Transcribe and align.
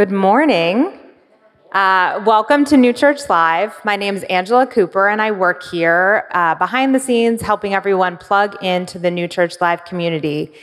Good 0.00 0.10
morning. 0.10 0.98
Uh, 1.72 2.22
welcome 2.24 2.64
to 2.64 2.78
New 2.78 2.94
Church 2.94 3.28
Live. 3.28 3.78
My 3.84 3.96
name 3.96 4.16
is 4.16 4.22
Angela 4.30 4.66
Cooper, 4.66 5.08
and 5.10 5.20
I 5.20 5.30
work 5.30 5.62
here 5.62 6.26
uh, 6.30 6.54
behind 6.54 6.94
the 6.94 6.98
scenes 6.98 7.42
helping 7.42 7.74
everyone 7.74 8.16
plug 8.16 8.56
into 8.64 8.98
the 8.98 9.10
New 9.10 9.28
Church 9.28 9.60
Live 9.60 9.84
community. 9.84 10.54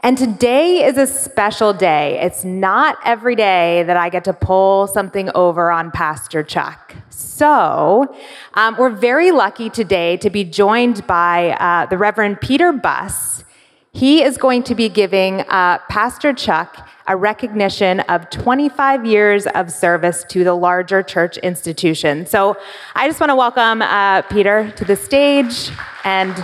And 0.00 0.16
today 0.16 0.86
is 0.86 0.96
a 0.96 1.06
special 1.06 1.74
day. 1.74 2.18
It's 2.22 2.44
not 2.44 2.96
every 3.04 3.36
day 3.36 3.82
that 3.82 3.98
I 3.98 4.08
get 4.08 4.24
to 4.24 4.32
pull 4.32 4.86
something 4.86 5.28
over 5.34 5.70
on 5.70 5.90
Pastor 5.90 6.42
Chuck. 6.42 6.94
So, 7.10 8.16
um, 8.54 8.76
we're 8.78 8.88
very 8.88 9.32
lucky 9.32 9.68
today 9.68 10.16
to 10.16 10.30
be 10.30 10.44
joined 10.44 11.06
by 11.06 11.50
uh, 11.60 11.84
the 11.90 11.98
Reverend 11.98 12.40
Peter 12.40 12.72
Buss. 12.72 13.44
He 13.92 14.22
is 14.22 14.38
going 14.38 14.62
to 14.62 14.74
be 14.74 14.88
giving 14.88 15.42
uh, 15.42 15.76
Pastor 15.90 16.32
Chuck 16.32 16.88
a 17.06 17.16
recognition 17.16 18.00
of 18.00 18.30
25 18.30 19.04
years 19.04 19.46
of 19.48 19.72
service 19.72 20.24
to 20.28 20.44
the 20.44 20.54
larger 20.54 21.02
church 21.02 21.36
institution. 21.38 22.26
So 22.26 22.56
I 22.94 23.08
just 23.08 23.18
want 23.20 23.30
to 23.30 23.36
welcome 23.36 23.82
uh, 23.82 24.22
Peter 24.22 24.70
to 24.76 24.84
the 24.84 24.96
stage. 24.96 25.70
And 26.04 26.36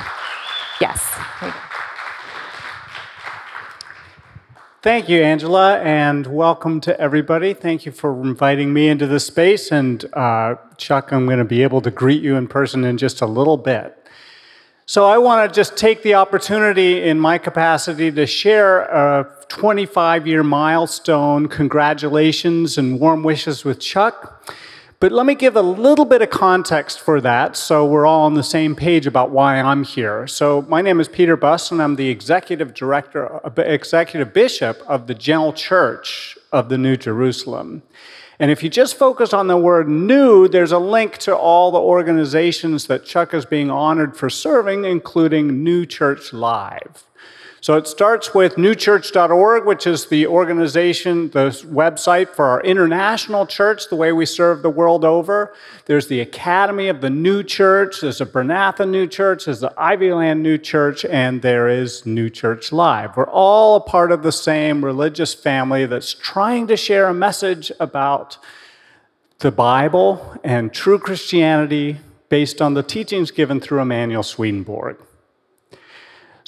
yes. 0.81 1.15
Thank 4.81 5.09
you, 5.09 5.21
Angela, 5.23 5.79
and 5.81 6.27
welcome 6.27 6.81
to 6.83 6.99
everybody. 7.01 7.53
Thank 7.53 7.85
you 7.85 7.93
for 7.93 8.21
inviting 8.23 8.73
me 8.73 8.89
into 8.89 9.07
this 9.07 9.27
space. 9.27 9.71
And 9.71 10.05
uh, 10.13 10.57
Chuck, 10.77 11.13
I'm 11.13 11.27
going 11.27 11.39
to 11.39 11.45
be 11.45 11.63
able 11.63 11.81
to 11.83 11.91
greet 11.91 12.23
you 12.23 12.37
in 12.37 12.49
person 12.49 12.85
in 12.85 12.97
just 12.97 13.21
a 13.21 13.27
little 13.27 13.57
bit. 13.57 13.95
So 14.87 15.05
I 15.05 15.19
want 15.19 15.47
to 15.47 15.55
just 15.55 15.77
take 15.77 16.03
the 16.03 16.15
opportunity 16.15 17.03
in 17.03 17.21
my 17.21 17.39
capacity 17.39 18.11
to 18.11 18.27
share 18.27 18.83
a 18.83 19.38
25 19.49 20.27
year 20.27 20.43
milestone. 20.43 21.49
Congratulations 21.49 22.79
and 22.79 23.01
warm 23.01 23.23
wishes 23.23 23.65
with 23.65 23.81
Chuck. 23.81 24.45
But 25.01 25.13
let 25.13 25.27
me 25.27 25.37
give 25.37 25.55
a 25.55 25.63
little 25.63 26.05
bit 26.05 26.23
of 26.23 26.31
context 26.31 26.99
for 26.99 27.21
that 27.21 27.57
so 27.57 27.87
we're 27.87 28.05
all 28.05 28.27
on 28.27 28.35
the 28.35 28.43
same 28.43 28.75
page 28.75 29.07
about 29.07 29.31
why 29.31 29.61
I'm 29.61 29.85
here. 29.85 30.27
So, 30.27 30.63
my 30.63 30.83
name 30.83 30.99
is 30.99 31.07
Peter 31.07 31.37
Buss, 31.37 31.71
and 31.71 31.81
I'm 31.81 31.95
the 31.95 32.09
executive 32.09 32.75
director, 32.75 33.47
uh, 33.47 33.63
executive 33.63 34.33
bishop 34.33 34.83
of 34.89 35.07
the 35.07 35.15
General 35.15 35.53
Church 35.53 36.37
of 36.51 36.69
the 36.69 36.77
New 36.77 36.97
Jerusalem. 36.97 37.83
And 38.41 38.51
if 38.51 38.65
you 38.65 38.69
just 38.69 38.97
focus 38.97 39.33
on 39.33 39.47
the 39.47 39.57
word 39.57 39.89
new, 39.89 40.49
there's 40.49 40.73
a 40.73 40.79
link 40.81 41.19
to 41.19 41.37
all 41.37 41.71
the 41.71 41.81
organizations 41.81 42.89
that 42.89 43.05
Chuck 43.05 43.33
is 43.33 43.45
being 43.47 43.71
honored 43.71 44.17
for 44.17 44.29
serving, 44.29 44.85
including 44.85 45.63
New 45.63 45.87
Church 45.87 46.33
Live. 46.33 47.05
So 47.61 47.77
it 47.77 47.89
starts 47.89 48.35
with 48.35 48.55
newchurch.org, 48.55 49.65
which 49.67 49.87
is 49.87 50.07
the 50.07 50.29
organization, 50.29 51.31
the 51.31 51.49
website 51.67 52.29
for 52.29 52.47
our 52.47 52.61
international 52.63 53.47
church, 53.47 53.89
the 53.89 53.97
way 53.97 54.13
we 54.13 54.27
serve 54.27 54.63
the 54.63 54.71
world 54.71 55.05
over. 55.05 55.53
There's 55.87 56.07
the 56.07 56.21
Academy 56.21 56.89
of 56.89 57.01
the 57.01 57.11
New 57.11 57.43
Church, 57.43 58.01
there's 58.01 58.21
a 58.21 58.27
Bryn 58.27 58.49
Athyn 58.49 58.91
New 58.91 59.09
Church, 59.09 59.47
there's 59.47 59.61
the 59.61 59.75
Ivyland 59.77 60.43
New 60.43 60.57
Church, 60.57 61.05
and 61.05 61.43
there 61.43 61.69
is 61.69 62.07
New 62.07 62.31
Church 62.31 62.71
Live. 62.71 63.17
We're 63.17 63.29
all 63.29 63.77
a 63.77 63.81
part 63.81 64.13
of 64.13 64.23
the 64.23 64.33
same 64.33 64.85
religious 64.85 65.35
family 65.35 65.85
that's 65.85 66.15
trying 66.15 66.69
to 66.69 66.77
share 66.77 67.09
a 67.09 67.15
message 67.15 67.73
about 67.81 68.39
the 69.41 69.51
Bible 69.51 70.39
and 70.45 70.73
true 70.73 70.99
Christianity 70.99 71.99
based 72.29 72.63
on 72.63 72.75
the 72.75 72.83
teachings 72.85 73.31
given 73.33 73.61
through 73.61 73.81
Emanuel 73.81 74.23
Swedenborg. 74.23 74.99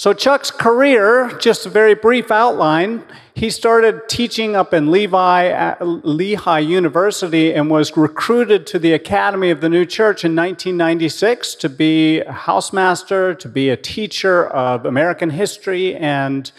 So, 0.01 0.15
Chuck's 0.15 0.51
career, 0.51 1.31
just 1.41 1.67
a 1.67 1.69
very 1.69 1.93
brief 1.93 2.31
outline, 2.31 3.03
he 3.35 3.51
started 3.51 4.09
teaching 4.09 4.57
up 4.57 4.73
in 4.73 4.91
Levi 4.91 5.49
uh, 5.49 5.51
at 5.51 5.87
Lehigh 5.87 6.61
University 6.61 7.53
and 7.53 7.71
was 7.71 7.95
recruited 7.99 8.67
to 8.69 8.79
the 8.79 8.95
Academy 8.95 9.51
of 9.51 9.61
the 9.61 9.69
New 9.69 9.85
Church 9.85 10.25
in 10.25 10.35
1996 10.35 11.55
to 11.57 11.69
be 11.69 12.21
a 12.21 12.33
housemaster, 12.33 13.39
to 13.41 13.47
be 13.47 13.69
a 13.69 13.77
teacher 13.77 14.47
of 14.47 14.87
American 14.87 15.29
history 15.29 15.95
and 15.95 16.51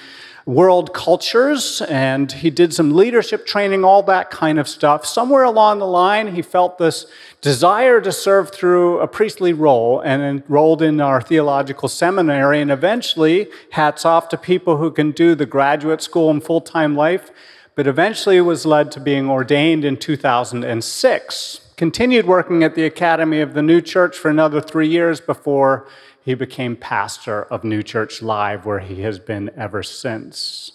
world 0.45 0.93
cultures, 0.93 1.81
and 1.83 2.31
he 2.31 2.49
did 2.49 2.73
some 2.73 2.95
leadership 2.95 3.45
training, 3.45 3.83
all 3.83 4.01
that 4.03 4.31
kind 4.31 4.59
of 4.59 4.67
stuff. 4.67 5.05
Somewhere 5.05 5.43
along 5.43 5.79
the 5.79 5.87
line, 5.87 6.35
he 6.35 6.41
felt 6.41 6.77
this 6.77 7.05
desire 7.41 8.01
to 8.01 8.11
serve 8.11 8.51
through 8.51 8.99
a 8.99 9.07
priestly 9.07 9.53
role 9.53 9.99
and 9.99 10.21
enrolled 10.21 10.81
in 10.81 10.99
our 10.99 11.21
theological 11.21 11.89
seminary. 11.89 12.61
And 12.61 12.71
eventually, 12.71 13.47
hats 13.71 14.05
off 14.05 14.29
to 14.29 14.37
people 14.37 14.77
who 14.77 14.91
can 14.91 15.11
do 15.11 15.35
the 15.35 15.45
graduate 15.45 16.01
school 16.01 16.29
and 16.29 16.43
full 16.43 16.61
time 16.61 16.95
life, 16.95 17.31
but 17.75 17.87
eventually 17.87 18.41
was 18.41 18.65
led 18.65 18.91
to 18.93 18.99
being 18.99 19.29
ordained 19.29 19.85
in 19.85 19.97
2006. 19.97 21.61
Continued 21.77 22.27
working 22.27 22.63
at 22.63 22.75
the 22.75 22.85
Academy 22.85 23.41
of 23.41 23.53
the 23.53 23.61
New 23.63 23.81
Church 23.81 24.15
for 24.17 24.29
another 24.29 24.61
three 24.61 24.87
years 24.87 25.19
before 25.19 25.87
he 26.23 26.33
became 26.33 26.75
pastor 26.75 27.43
of 27.43 27.63
New 27.63 27.83
Church 27.83 28.21
Live, 28.21 28.65
where 28.65 28.79
he 28.79 29.01
has 29.01 29.19
been 29.19 29.49
ever 29.55 29.83
since. 29.83 30.73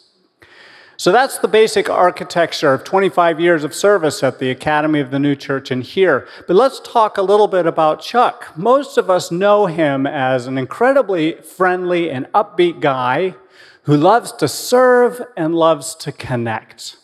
So 0.99 1.13
that's 1.13 1.39
the 1.39 1.49
basic 1.49 1.91
architecture 1.91 2.73
of 2.73 2.83
25 2.83 3.39
years 3.39 3.65
of 3.65 3.75
service 3.75 4.23
at 4.23 4.39
the 4.39 4.51
Academy 4.51 4.99
of 5.01 5.11
the 5.11 5.19
New 5.19 5.37
Church 5.37 5.71
and 5.71 5.83
here. 5.83 6.27
But 6.47 6.57
let's 6.57 6.81
talk 6.81 7.19
a 7.19 7.23
little 7.23 7.49
bit 7.49 7.67
about 7.67 8.01
Chuck. 8.01 8.57
Most 8.57 8.97
of 8.97 9.11
us 9.11 9.31
know 9.31 9.67
him 9.67 10.07
as 10.07 10.47
an 10.47 10.57
incredibly 10.57 11.35
friendly 11.43 12.11
and 12.11 12.27
upbeat 12.33 12.81
guy 12.81 13.35
who 13.83 13.97
loves 13.97 14.33
to 14.33 14.49
serve 14.49 15.21
and 15.37 15.55
loves 15.55 15.95
to 15.97 16.13
connect. 16.13 16.97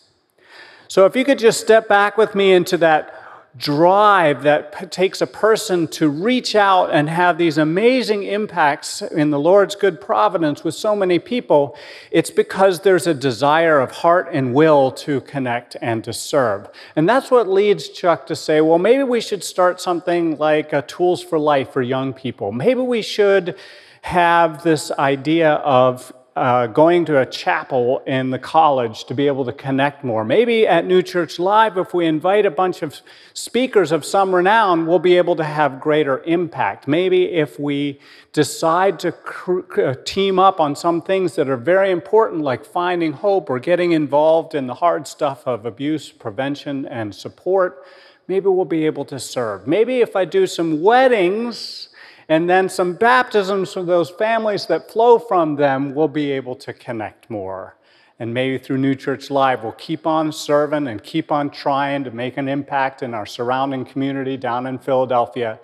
So 0.87 1.05
if 1.05 1.15
you 1.15 1.23
could 1.23 1.39
just 1.39 1.61
step 1.61 1.87
back 1.87 2.17
with 2.17 2.33
me 2.33 2.51
into 2.51 2.77
that 2.77 3.22
drive 3.55 4.41
that 4.43 4.91
takes 4.91 5.21
a 5.21 5.27
person 5.27 5.87
to 5.87 6.09
reach 6.09 6.55
out 6.55 6.91
and 6.91 7.07
have 7.07 7.37
these 7.37 7.57
amazing 7.57 8.23
impacts 8.23 9.01
in 9.03 9.29
the 9.29 9.39
Lord's 9.39 9.75
good 9.75 10.01
providence 10.01 10.63
with 10.63 10.73
so 10.73 10.95
many 10.95 11.19
people, 11.19 11.77
it's 12.09 12.31
because 12.31 12.79
there's 12.79 13.05
a 13.05 13.13
desire 13.13 13.79
of 13.79 13.91
heart 13.91 14.27
and 14.31 14.55
will 14.55 14.91
to 14.91 15.21
connect 15.21 15.77
and 15.81 16.03
to 16.03 16.11
serve. 16.11 16.67
And 16.95 17.07
that's 17.07 17.29
what 17.29 17.47
leads 17.47 17.89
Chuck 17.89 18.25
to 18.27 18.35
say, 18.35 18.59
well, 18.59 18.79
maybe 18.79 19.03
we 19.03 19.21
should 19.21 19.43
start 19.43 19.79
something 19.79 20.37
like 20.37 20.87
Tools 20.87 21.21
for 21.21 21.37
Life 21.37 21.71
for 21.71 21.83
young 21.83 22.11
people. 22.11 22.51
Maybe 22.51 22.81
we 22.81 23.03
should 23.03 23.55
have 24.01 24.63
this 24.63 24.91
idea 24.91 25.53
of 25.53 26.11
uh, 26.35 26.65
going 26.65 27.05
to 27.05 27.19
a 27.19 27.25
chapel 27.25 28.01
in 28.07 28.31
the 28.31 28.39
college 28.39 29.05
to 29.05 29.13
be 29.13 29.27
able 29.27 29.45
to 29.45 29.53
connect 29.53 30.03
more. 30.03 30.25
Maybe 30.25 30.65
at 30.65 30.85
New 30.85 31.03
Church 31.03 31.37
Live, 31.37 31.77
if 31.77 31.93
we 31.93 32.07
invite 32.07 32.45
a 32.45 32.51
bunch 32.51 32.81
of 32.81 33.01
speakers 33.33 33.91
of 33.91 34.03
some 34.03 34.33
renown, 34.33 34.87
we'll 34.87 34.97
be 34.97 35.17
able 35.17 35.35
to 35.35 35.43
have 35.43 35.79
greater 35.79 36.23
impact. 36.23 36.87
Maybe 36.87 37.25
if 37.25 37.59
we 37.59 37.99
decide 38.31 38.99
to 39.01 39.11
cr- 39.11 39.79
uh, 39.79 39.95
team 40.05 40.39
up 40.39 40.59
on 40.59 40.75
some 40.75 41.03
things 41.03 41.35
that 41.35 41.49
are 41.49 41.57
very 41.57 41.91
important, 41.91 42.41
like 42.41 42.65
finding 42.65 43.13
hope 43.13 43.49
or 43.49 43.59
getting 43.59 43.91
involved 43.91 44.55
in 44.55 44.65
the 44.65 44.75
hard 44.75 45.07
stuff 45.07 45.45
of 45.45 45.67
abuse 45.67 46.11
prevention 46.11 46.87
and 46.87 47.13
support, 47.13 47.85
maybe 48.27 48.47
we'll 48.47 48.65
be 48.65 48.87
able 48.87 49.05
to 49.05 49.19
serve. 49.19 49.67
Maybe 49.67 50.01
if 50.01 50.15
I 50.15 50.25
do 50.25 50.47
some 50.47 50.81
weddings, 50.81 51.89
and 52.29 52.49
then 52.49 52.69
some 52.69 52.93
baptisms 52.93 53.73
from 53.73 53.85
those 53.85 54.09
families 54.09 54.65
that 54.67 54.91
flow 54.91 55.19
from 55.19 55.55
them 55.55 55.93
will 55.93 56.07
be 56.07 56.31
able 56.31 56.55
to 56.55 56.73
connect 56.73 57.29
more. 57.29 57.75
And 58.19 58.33
maybe 58.33 58.57
through 58.57 58.77
New 58.77 58.95
Church 58.95 59.29
Live, 59.29 59.63
we'll 59.63 59.73
keep 59.73 60.07
on 60.07 60.31
serving 60.31 60.87
and 60.87 61.03
keep 61.03 61.31
on 61.31 61.49
trying 61.49 62.03
to 62.03 62.11
make 62.11 62.37
an 62.37 62.47
impact 62.47 63.03
in 63.03 63.13
our 63.13 63.25
surrounding 63.25 63.85
community 63.85 64.37
down 64.37 64.67
in 64.67 64.79
Philadelphia. 64.79 65.59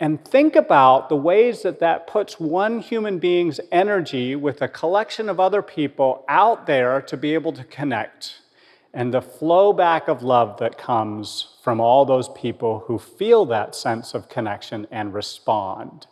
And 0.00 0.24
think 0.24 0.54
about 0.54 1.08
the 1.08 1.16
ways 1.16 1.62
that 1.62 1.80
that 1.80 2.06
puts 2.06 2.38
one 2.38 2.80
human 2.80 3.18
being's 3.18 3.58
energy 3.72 4.36
with 4.36 4.60
a 4.62 4.68
collection 4.68 5.28
of 5.28 5.40
other 5.40 5.62
people 5.62 6.24
out 6.28 6.66
there 6.66 7.00
to 7.02 7.16
be 7.16 7.34
able 7.34 7.52
to 7.52 7.64
connect 7.64 8.40
and 8.94 9.12
the 9.12 9.20
flow 9.20 9.72
back 9.72 10.08
of 10.08 10.22
love 10.22 10.58
that 10.58 10.78
comes 10.78 11.56
from 11.62 11.80
all 11.80 12.04
those 12.04 12.28
people 12.30 12.84
who 12.86 12.98
feel 12.98 13.44
that 13.46 13.74
sense 13.74 14.14
of 14.14 14.28
connection 14.28 14.86
and 14.90 15.12
respond. 15.12 16.06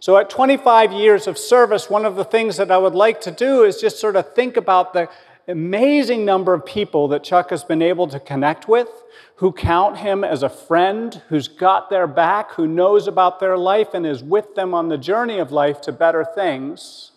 So, 0.00 0.16
at 0.16 0.30
25 0.30 0.92
years 0.92 1.26
of 1.26 1.36
service, 1.36 1.90
one 1.90 2.06
of 2.06 2.16
the 2.16 2.24
things 2.24 2.56
that 2.56 2.70
I 2.70 2.78
would 2.78 2.94
like 2.94 3.20
to 3.22 3.30
do 3.30 3.64
is 3.64 3.80
just 3.80 3.98
sort 3.98 4.16
of 4.16 4.34
think 4.34 4.56
about 4.56 4.92
the 4.92 5.10
amazing 5.46 6.24
number 6.24 6.54
of 6.54 6.64
people 6.64 7.08
that 7.08 7.22
Chuck 7.22 7.50
has 7.50 7.64
been 7.64 7.82
able 7.82 8.08
to 8.08 8.18
connect 8.18 8.66
with, 8.66 8.88
who 9.36 9.52
count 9.52 9.98
him 9.98 10.24
as 10.24 10.42
a 10.42 10.48
friend, 10.48 11.22
who's 11.28 11.48
got 11.48 11.90
their 11.90 12.06
back, 12.06 12.52
who 12.52 12.66
knows 12.66 13.06
about 13.06 13.40
their 13.40 13.58
life, 13.58 13.92
and 13.92 14.06
is 14.06 14.22
with 14.22 14.54
them 14.54 14.74
on 14.74 14.88
the 14.88 14.98
journey 14.98 15.38
of 15.38 15.52
life 15.52 15.80
to 15.82 15.92
better 15.92 16.24
things. 16.24 17.09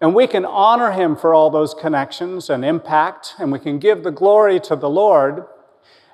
And 0.00 0.14
we 0.14 0.26
can 0.26 0.46
honor 0.46 0.92
him 0.92 1.14
for 1.14 1.34
all 1.34 1.50
those 1.50 1.74
connections 1.74 2.48
and 2.48 2.64
impact, 2.64 3.34
and 3.38 3.52
we 3.52 3.58
can 3.58 3.78
give 3.78 4.02
the 4.02 4.10
glory 4.10 4.58
to 4.60 4.74
the 4.74 4.88
Lord. 4.88 5.44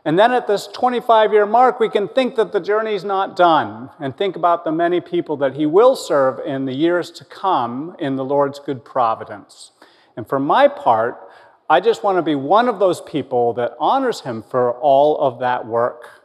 And 0.05 0.19
then 0.19 0.33
at 0.33 0.47
this 0.47 0.67
25 0.67 1.33
year 1.33 1.47
mark, 1.47 1.79
we 1.79 1.89
can 1.89 2.09
think 2.09 2.35
that 2.37 2.53
the 2.53 2.61
journey's 2.61 3.05
not 3.05 3.37
done 3.37 3.91
and 4.01 4.17
think 4.17 4.35
about 4.37 4.65
the 4.65 4.73
many 4.73 5.01
people 5.01 5.37
that 5.39 5.55
he 5.55 5.67
will 5.67 5.95
serve 5.95 6.41
in 6.47 6.65
the 6.65 6.75
years 6.75 7.11
to 7.13 7.25
come 7.25 7.95
in 7.99 8.17
the 8.17 8.25
Lord's 8.25 8.59
good 8.59 8.85
providence. 8.85 9.73
And 10.17 10.29
for 10.29 10.39
my 10.41 10.69
part, 10.69 11.29
I 11.69 11.81
just 11.81 12.05
want 12.05 12.19
to 12.19 12.23
be 12.23 12.37
one 12.37 12.69
of 12.69 12.79
those 12.79 13.01
people 13.01 13.53
that 13.55 13.75
honors 13.79 14.21
him 14.21 14.43
for 14.43 14.73
all 14.75 15.19
of 15.19 15.41
that 15.41 15.67
work 15.67 16.23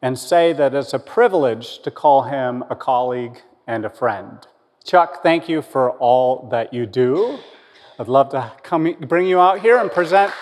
and 0.00 0.18
say 0.18 0.52
that 0.54 0.74
it's 0.74 0.94
a 0.94 0.98
privilege 0.98 1.80
to 1.82 1.90
call 1.90 2.22
him 2.22 2.64
a 2.70 2.76
colleague 2.76 3.42
and 3.66 3.84
a 3.84 3.90
friend. 3.90 4.46
Chuck, 4.88 5.22
thank 5.22 5.50
you 5.50 5.60
for 5.60 5.90
all 5.98 6.48
that 6.48 6.72
you 6.72 6.86
do. 6.86 7.38
I'd 7.98 8.08
love 8.08 8.30
to 8.30 8.50
come 8.62 8.90
bring 9.00 9.26
you 9.26 9.38
out 9.38 9.60
here 9.60 9.76
and 9.76 9.92
present 9.92 10.32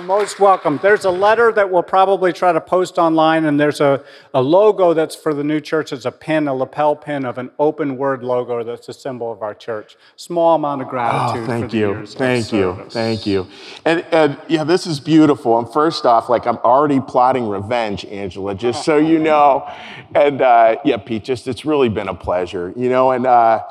are 0.00 0.06
most 0.06 0.40
welcome. 0.40 0.78
There's 0.82 1.04
a 1.04 1.10
letter 1.10 1.52
that 1.52 1.70
we'll 1.70 1.82
probably 1.82 2.32
try 2.32 2.52
to 2.52 2.60
post 2.60 2.98
online, 2.98 3.44
and 3.44 3.60
there's 3.60 3.80
a, 3.80 4.02
a 4.32 4.42
logo 4.42 4.94
that's 4.94 5.14
for 5.14 5.34
the 5.34 5.44
new 5.44 5.60
church. 5.60 5.92
It's 5.92 6.04
a 6.04 6.12
pin, 6.12 6.48
a 6.48 6.54
lapel 6.54 6.96
pin 6.96 7.24
of 7.24 7.38
an 7.38 7.50
open 7.58 7.96
word 7.96 8.22
logo 8.22 8.64
that's 8.64 8.88
a 8.88 8.92
symbol 8.92 9.30
of 9.30 9.42
our 9.42 9.54
church. 9.54 9.96
Small 10.16 10.54
amount 10.54 10.82
of 10.82 10.88
gratitude. 10.88 11.44
Oh, 11.44 11.46
thank 11.46 11.72
you. 11.72 12.06
Thank 12.06 12.52
you. 12.52 12.74
service. 12.74 12.92
Thank 12.94 13.26
you. 13.26 13.46
And, 13.84 14.04
and 14.10 14.38
yeah, 14.48 14.64
this 14.64 14.86
is 14.86 15.00
beautiful. 15.00 15.58
And 15.58 15.70
first 15.70 16.06
off, 16.06 16.28
like 16.28 16.46
I'm 16.46 16.58
already 16.58 17.00
plotting 17.00 17.48
revenge, 17.48 18.04
Angela, 18.06 18.54
just 18.54 18.84
so 18.84 18.96
you 18.96 19.18
know. 19.18 19.70
And 20.14 20.40
uh, 20.40 20.76
yeah, 20.84 20.96
Pete, 20.96 21.24
just 21.24 21.46
it's 21.46 21.64
really 21.64 21.88
been 21.88 22.08
a 22.08 22.14
pleasure, 22.14 22.72
you 22.76 22.88
know. 22.88 23.10
And 23.10 23.26
uh, 23.26 23.64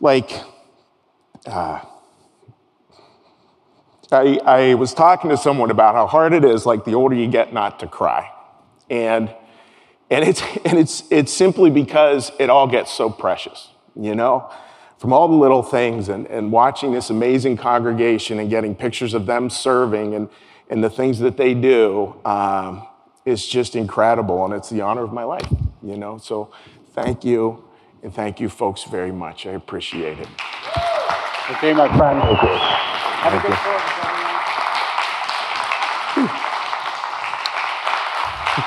like, 0.00 0.30
uh, 1.46 1.80
I, 4.14 4.38
I 4.44 4.74
was 4.74 4.94
talking 4.94 5.30
to 5.30 5.36
someone 5.36 5.70
about 5.70 5.94
how 5.94 6.06
hard 6.06 6.32
it 6.32 6.44
is, 6.44 6.64
like 6.64 6.84
the 6.84 6.94
older 6.94 7.14
you 7.14 7.26
get, 7.26 7.52
not 7.52 7.80
to 7.80 7.86
cry, 7.86 8.30
and 8.88 9.34
and 10.10 10.24
it's 10.24 10.42
and 10.64 10.78
it's 10.78 11.04
it's 11.10 11.32
simply 11.32 11.70
because 11.70 12.32
it 12.38 12.48
all 12.48 12.66
gets 12.66 12.92
so 12.92 13.10
precious, 13.10 13.68
you 13.94 14.14
know, 14.14 14.50
from 14.98 15.12
all 15.12 15.28
the 15.28 15.34
little 15.34 15.62
things 15.62 16.08
and 16.08 16.26
and 16.28 16.52
watching 16.52 16.92
this 16.92 17.10
amazing 17.10 17.56
congregation 17.56 18.38
and 18.38 18.48
getting 18.48 18.74
pictures 18.74 19.12
of 19.12 19.26
them 19.26 19.50
serving 19.50 20.14
and 20.14 20.28
and 20.70 20.82
the 20.82 20.90
things 20.90 21.18
that 21.18 21.36
they 21.36 21.52
do 21.52 22.16
um, 22.24 22.86
is 23.26 23.46
just 23.46 23.76
incredible, 23.76 24.44
and 24.44 24.54
it's 24.54 24.70
the 24.70 24.80
honor 24.80 25.02
of 25.02 25.12
my 25.12 25.24
life, 25.24 25.52
you 25.82 25.96
know. 25.96 26.18
So 26.18 26.50
thank 26.92 27.24
you, 27.24 27.64
and 28.02 28.14
thank 28.14 28.40
you, 28.40 28.48
folks, 28.48 28.84
very 28.84 29.12
much. 29.12 29.46
I 29.46 29.50
appreciate 29.50 30.18
it. 30.18 30.28
Okay, 31.50 31.74
my 31.74 31.94
friend. 31.98 32.22
Have 33.24 33.32
a 33.32 33.40
good 33.40 33.50
you. 33.50 33.56
service, 33.56 33.92
everyone. 34.04 34.24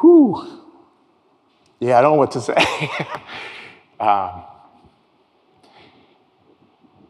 Whew. 0.00 0.62
Yeah, 1.80 1.98
I 1.98 2.02
don't 2.02 2.12
know 2.12 2.18
what 2.18 2.30
to 2.32 2.40
say. 2.40 2.54
um, 4.00 4.42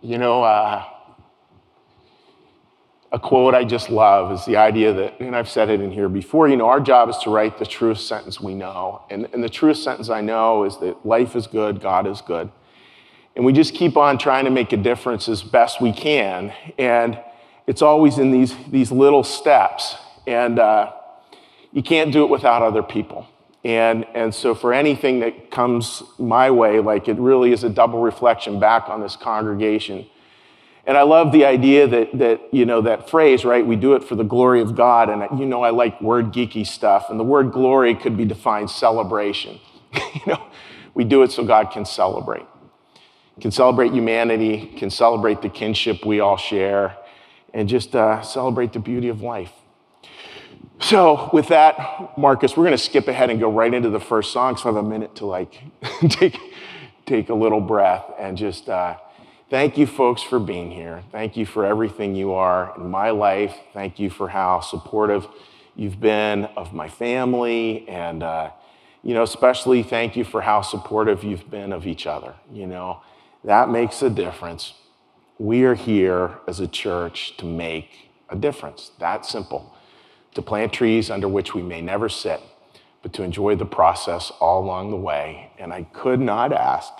you 0.01 0.19
know, 0.19 0.43
uh, 0.43 0.85
a 3.13 3.19
quote 3.19 3.55
I 3.55 3.65
just 3.65 3.91
love 3.91 4.33
is 4.33 4.45
the 4.47 4.57
idea 4.57 4.93
that, 4.93 5.21
and 5.21 5.37
I've 5.37 5.49
said 5.49 5.71
it 5.71 5.81
in 5.81 5.91
here 5.91 6.09
before, 6.09 6.49
you 6.49 6.57
know, 6.57 6.67
our 6.67 6.81
job 6.81 7.09
is 7.09 7.17
to 7.19 7.31
write 7.31 7.59
the 7.59 7.67
truest 7.67 8.09
sentence 8.09 8.41
we 8.41 8.55
know. 8.55 9.03
And, 9.11 9.29
and 9.33 9.43
the 9.43 9.49
truest 9.49 9.85
sentence 9.85 10.09
I 10.09 10.21
know 10.21 10.65
is 10.65 10.79
that 10.79 11.05
life 11.05 11.37
is 11.37 11.47
good, 11.47 11.81
God 11.81 12.07
is 12.07 12.21
good. 12.21 12.51
And 13.37 13.45
we 13.45 13.53
just 13.53 13.75
keep 13.75 13.99
on 13.99 14.17
trying 14.17 14.47
to 14.47 14.51
make 14.51 14.73
a 14.73 14.79
difference 14.79 15.29
as 15.29 15.43
best 15.43 15.81
we 15.81 15.93
can. 15.93 16.55
And 16.79 17.21
it's 17.67 17.83
always 17.83 18.17
in 18.19 18.31
these, 18.31 18.55
these 18.71 18.91
little 18.91 19.23
steps. 19.23 19.95
And 20.27 20.59
uh, 20.59 20.93
you 21.71 21.83
can't 21.83 22.13
do 22.13 22.25
it 22.25 22.31
without 22.31 22.63
other 22.63 22.83
people. 22.83 23.29
And, 23.63 24.07
and 24.15 24.35
so, 24.35 24.55
for 24.55 24.73
anything 24.73 25.21
that 25.21 25.51
comes 25.51 26.03
my 26.19 26.51
way, 26.51 26.81
like 26.81 27.09
it 27.09 27.19
really 27.19 27.53
is 27.53 27.65
a 27.65 27.69
double 27.69 28.01
reflection 28.01 28.59
back 28.59 28.89
on 28.89 29.01
this 29.01 29.17
congregation. 29.17 30.07
And 30.87 30.97
I 30.97 31.03
love 31.03 31.33
the 31.33 31.45
idea 31.45 31.87
that, 31.89 32.17
that, 32.17 32.55
you 32.55 32.65
know, 32.65 32.81
that 32.83 33.11
phrase, 33.11 33.45
right? 33.45 33.67
We 33.67 33.75
do 33.75 33.95
it 33.95 34.05
for 34.05 34.15
the 34.15 34.25
glory 34.25 34.61
of 34.61 34.77
God. 34.77 35.11
And, 35.11 35.39
you 35.39 35.45
know, 35.45 35.63
I 35.63 35.71
like 35.71 36.01
word 36.01 36.33
geeky 36.33 36.65
stuff. 36.65 37.11
And 37.11 37.19
the 37.19 37.25
word 37.25 37.51
glory 37.51 37.97
could 37.97 38.17
be 38.17 38.25
defined 38.25 38.71
celebration. 38.71 39.59
you 40.15 40.21
know, 40.29 40.47
we 40.95 41.03
do 41.03 41.25
it 41.25 41.33
so 41.33 41.45
God 41.45 41.73
can 41.73 41.85
celebrate 41.85 42.47
can 43.41 43.51
celebrate 43.51 43.93
humanity, 43.93 44.75
can 44.77 44.91
celebrate 44.91 45.43
the 45.43 45.49
kinship 45.49 46.05
we 46.05 46.21
all 46.21 46.37
share, 46.37 46.97
and 47.53 47.69
just 47.69 47.95
uh, 47.95 48.23
celebrate 48.23 48.73
the 48.73 48.79
beauty 48.79 49.09
of 49.09 49.23
life. 49.23 49.53
So, 50.81 51.31
with 51.33 51.49
that, 51.49 52.19
Marcus, 52.19 52.57
we're 52.57 52.65
going 52.65 52.77
to 52.77 52.83
skip 52.83 53.09
ahead 53.09 53.31
and 53.31 53.41
go 53.41 53.51
right 53.51 53.73
into 53.73 53.89
the 53.89 54.01
first 54.01 54.33
song. 54.33 54.57
So 54.57 54.65
I 54.65 54.75
have 54.75 54.85
a 54.85 54.89
minute 54.89 55.17
to 55.17 55.27
like 55.27 55.63
take 56.11 56.39
take 57.07 57.29
a 57.29 57.35
little 57.35 57.61
breath 57.61 58.05
and 58.19 58.37
just 58.37 58.69
uh, 58.69 58.97
thank 59.49 59.79
you, 59.79 59.87
folks, 59.87 60.23
for 60.23 60.39
being 60.39 60.71
here. 60.71 61.03
Thank 61.13 61.37
you 61.37 61.47
for 61.47 61.65
everything 61.65 62.15
you 62.15 62.33
are 62.33 62.75
in 62.77 62.91
my 62.91 63.11
life. 63.11 63.55
Thank 63.73 63.99
you 63.99 64.11
for 64.11 64.29
how 64.29 64.61
supportive 64.61 65.27
you've 65.77 66.01
been 66.01 66.45
of 66.57 66.73
my 66.73 66.89
family, 66.89 67.89
and 67.89 68.23
uh, 68.23 68.51
you 69.03 69.15
know, 69.15 69.23
especially 69.23 69.83
thank 69.83 70.17
you 70.17 70.25
for 70.25 70.41
how 70.41 70.63
supportive 70.63 71.23
you've 71.23 71.49
been 71.51 71.73
of 71.73 71.87
each 71.87 72.07
other. 72.07 72.35
You 72.53 72.67
know, 72.67 73.03
that 73.45 73.71
makes 73.71 74.03
a 74.03 74.11
difference. 74.11 74.75
We 75.39 75.65
are 75.65 75.75
here 75.75 76.39
as 76.47 76.61
a 76.61 76.67
church 76.67 77.37
to 77.39 77.45
make 77.45 78.11
a 78.29 78.37
difference. 78.37 78.91
That 78.99 79.27
simple. 79.27 79.75
To 80.35 80.43
plant 80.43 80.73
trees 80.73 81.11
under 81.11 81.29
which 81.29 81.55
we 81.55 81.63
may 81.63 81.81
never 81.81 82.09
sit, 82.09 82.41
but 83.03 83.13
to 83.15 83.23
enjoy 83.23 83.57
the 83.57 83.67
process 83.67 84.31
all 84.41 84.63
along 84.63 84.91
the 84.91 84.97
way. 84.97 85.51
And 85.59 85.73
I 85.73 85.85
could 85.85 86.21
not 86.21 86.53
ask 86.53 86.93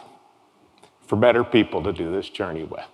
for 1.07 1.17
better 1.17 1.45
people 1.45 1.83
to 1.83 1.93
do 1.93 2.11
this 2.11 2.29
journey 2.29 2.65
with. 2.65 2.87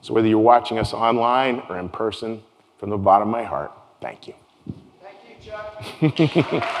So, 0.00 0.12
whether 0.12 0.28
you're 0.28 0.38
watching 0.38 0.78
us 0.78 0.92
online 0.92 1.62
or 1.68 1.78
in 1.78 1.88
person, 1.88 2.42
from 2.78 2.90
the 2.90 2.98
bottom 2.98 3.28
of 3.28 3.32
my 3.32 3.44
heart, 3.44 3.72
thank 4.02 4.26
you. 4.28 4.34
Thank 5.02 5.18
you, 5.42 6.60
Chuck. 6.60 6.80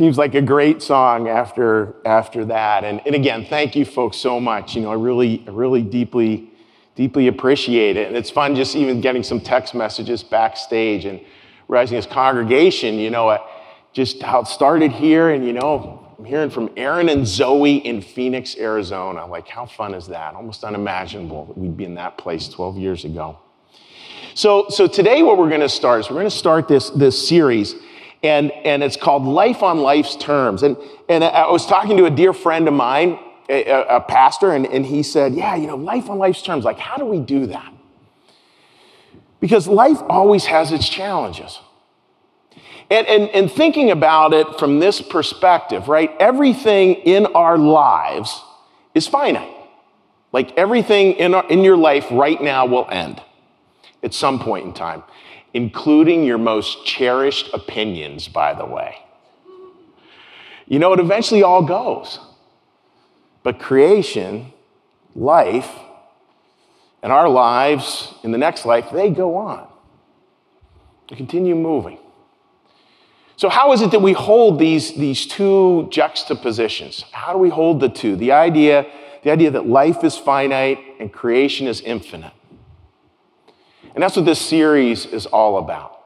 Seems 0.00 0.16
like 0.16 0.34
a 0.34 0.40
great 0.40 0.80
song 0.80 1.28
after, 1.28 1.94
after 2.06 2.46
that. 2.46 2.84
And, 2.84 3.02
and 3.04 3.14
again, 3.14 3.44
thank 3.44 3.76
you 3.76 3.84
folks 3.84 4.16
so 4.16 4.40
much. 4.40 4.74
You 4.74 4.80
know, 4.80 4.90
I 4.90 4.94
really, 4.94 5.44
really 5.46 5.82
deeply, 5.82 6.50
deeply 6.94 7.28
appreciate 7.28 7.98
it. 7.98 8.08
And 8.08 8.16
it's 8.16 8.30
fun 8.30 8.56
just 8.56 8.74
even 8.76 9.02
getting 9.02 9.22
some 9.22 9.42
text 9.42 9.74
messages 9.74 10.22
backstage 10.22 11.04
and 11.04 11.20
realizing 11.68 11.96
this 11.96 12.06
congregation, 12.06 12.94
you 12.94 13.10
know, 13.10 13.28
uh, 13.28 13.46
just 13.92 14.22
how 14.22 14.40
it 14.40 14.46
started 14.46 14.90
here. 14.90 15.28
And, 15.28 15.44
you 15.44 15.52
know, 15.52 16.14
I'm 16.18 16.24
hearing 16.24 16.48
from 16.48 16.70
Aaron 16.78 17.10
and 17.10 17.26
Zoe 17.26 17.76
in 17.76 18.00
Phoenix, 18.00 18.56
Arizona. 18.56 19.26
Like, 19.26 19.48
how 19.48 19.66
fun 19.66 19.92
is 19.92 20.06
that? 20.06 20.34
Almost 20.34 20.64
unimaginable 20.64 21.44
that 21.44 21.58
we'd 21.58 21.76
be 21.76 21.84
in 21.84 21.96
that 21.96 22.16
place 22.16 22.48
12 22.48 22.78
years 22.78 23.04
ago. 23.04 23.38
So, 24.32 24.70
so 24.70 24.86
today 24.86 25.22
what 25.22 25.36
we're 25.36 25.50
going 25.50 25.60
to 25.60 25.68
start 25.68 26.00
is 26.00 26.08
we're 26.08 26.16
going 26.16 26.24
to 26.24 26.30
start 26.30 26.68
this, 26.68 26.88
this 26.88 27.28
series 27.28 27.74
and, 28.22 28.52
and 28.52 28.82
it's 28.82 28.96
called 28.96 29.24
Life 29.24 29.62
on 29.62 29.78
Life's 29.80 30.16
Terms. 30.16 30.62
And, 30.62 30.76
and 31.08 31.24
I 31.24 31.50
was 31.50 31.66
talking 31.66 31.96
to 31.96 32.04
a 32.04 32.10
dear 32.10 32.32
friend 32.32 32.68
of 32.68 32.74
mine, 32.74 33.18
a, 33.48 33.96
a 33.96 34.00
pastor, 34.00 34.52
and, 34.52 34.66
and 34.66 34.84
he 34.84 35.02
said, 35.02 35.34
Yeah, 35.34 35.56
you 35.56 35.66
know, 35.66 35.76
life 35.76 36.10
on 36.10 36.18
life's 36.18 36.42
terms. 36.42 36.64
Like, 36.64 36.78
how 36.78 36.96
do 36.96 37.04
we 37.04 37.18
do 37.18 37.46
that? 37.46 37.72
Because 39.40 39.66
life 39.66 39.98
always 40.08 40.44
has 40.46 40.70
its 40.70 40.88
challenges. 40.88 41.58
And, 42.90 43.06
and, 43.06 43.30
and 43.30 43.50
thinking 43.50 43.90
about 43.90 44.34
it 44.34 44.58
from 44.58 44.80
this 44.80 45.00
perspective, 45.00 45.88
right? 45.88 46.10
Everything 46.18 46.94
in 46.94 47.26
our 47.26 47.56
lives 47.56 48.42
is 48.94 49.06
finite. 49.06 49.54
Like 50.32 50.56
everything 50.56 51.12
in, 51.14 51.34
our, 51.34 51.48
in 51.48 51.64
your 51.64 51.76
life 51.76 52.06
right 52.10 52.40
now 52.40 52.66
will 52.66 52.86
end 52.90 53.22
at 54.02 54.12
some 54.12 54.38
point 54.38 54.66
in 54.66 54.72
time 54.72 55.02
including 55.52 56.24
your 56.24 56.38
most 56.38 56.84
cherished 56.86 57.50
opinions, 57.52 58.28
by 58.28 58.54
the 58.54 58.64
way. 58.64 58.96
You 60.66 60.78
know, 60.78 60.92
it 60.92 61.00
eventually 61.00 61.42
all 61.42 61.62
goes. 61.62 62.20
But 63.42 63.58
creation, 63.58 64.52
life, 65.14 65.70
and 67.02 67.12
our 67.12 67.28
lives 67.28 68.14
in 68.22 68.30
the 68.30 68.38
next 68.38 68.64
life, 68.64 68.90
they 68.92 69.10
go 69.10 69.36
on. 69.36 69.66
They 71.08 71.16
continue 71.16 71.56
moving. 71.56 71.98
So, 73.36 73.48
how 73.48 73.72
is 73.72 73.80
it 73.80 73.90
that 73.92 74.02
we 74.02 74.12
hold 74.12 74.58
these, 74.58 74.94
these 74.94 75.26
two 75.26 75.88
juxtapositions? 75.90 77.06
How 77.10 77.32
do 77.32 77.38
we 77.38 77.48
hold 77.48 77.80
the 77.80 77.88
two? 77.88 78.14
The 78.14 78.32
idea, 78.32 78.86
the 79.22 79.30
idea 79.30 79.50
that 79.52 79.66
life 79.66 80.04
is 80.04 80.16
finite 80.16 80.78
and 81.00 81.10
creation 81.10 81.66
is 81.66 81.80
infinite. 81.80 82.34
And 83.94 84.02
that's 84.02 84.16
what 84.16 84.24
this 84.24 84.40
series 84.40 85.06
is 85.06 85.26
all 85.26 85.58
about. 85.58 86.00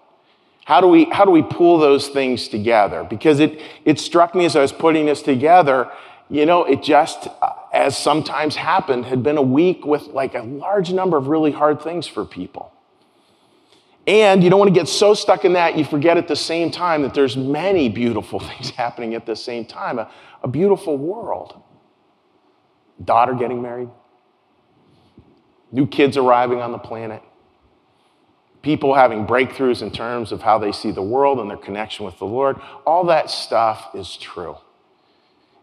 How 0.64 0.80
do 0.80 0.86
we, 0.86 1.04
how 1.04 1.24
do 1.24 1.30
we 1.30 1.42
pull 1.42 1.78
those 1.78 2.08
things 2.08 2.48
together? 2.48 3.04
Because 3.04 3.40
it, 3.40 3.60
it 3.84 4.00
struck 4.00 4.34
me 4.34 4.46
as 4.46 4.56
I 4.56 4.62
was 4.62 4.72
putting 4.72 5.06
this 5.06 5.20
together, 5.20 5.90
you 6.30 6.46
know, 6.46 6.64
it 6.64 6.82
just, 6.82 7.28
uh, 7.42 7.52
as 7.72 7.98
sometimes 7.98 8.56
happened, 8.56 9.04
had 9.04 9.22
been 9.22 9.36
a 9.36 9.42
week 9.42 9.84
with 9.84 10.04
like 10.08 10.34
a 10.34 10.42
large 10.42 10.90
number 10.90 11.18
of 11.18 11.26
really 11.26 11.52
hard 11.52 11.82
things 11.82 12.06
for 12.06 12.24
people. 12.24 12.72
And 14.06 14.44
you 14.44 14.50
don't 14.50 14.58
want 14.58 14.72
to 14.72 14.78
get 14.78 14.88
so 14.88 15.14
stuck 15.14 15.44
in 15.44 15.54
that 15.54 15.78
you 15.78 15.84
forget 15.84 16.18
at 16.18 16.28
the 16.28 16.36
same 16.36 16.70
time 16.70 17.02
that 17.02 17.14
there's 17.14 17.36
many 17.36 17.88
beautiful 17.88 18.40
things 18.48 18.70
happening 18.70 19.14
at 19.14 19.26
the 19.26 19.36
same 19.36 19.64
time. 19.64 19.98
A, 19.98 20.10
a 20.42 20.48
beautiful 20.48 20.96
world. 20.96 21.60
Daughter 23.02 23.34
getting 23.34 23.60
married, 23.60 23.88
new 25.72 25.84
kids 25.84 26.16
arriving 26.16 26.60
on 26.60 26.70
the 26.70 26.78
planet, 26.78 27.22
people 28.64 28.94
having 28.94 29.26
breakthroughs 29.26 29.83
in 29.83 29.90
terms 29.90 30.33
of 30.33 30.42
how 30.42 30.59
they 30.59 30.73
see 30.73 30.90
the 30.90 31.02
world 31.02 31.38
and 31.38 31.49
their 31.49 31.59
connection 31.59 32.04
with 32.04 32.18
the 32.18 32.25
Lord. 32.25 32.56
All 32.87 33.04
that 33.04 33.30
stuff 33.30 33.94
is 33.94 34.16
true. 34.16 34.56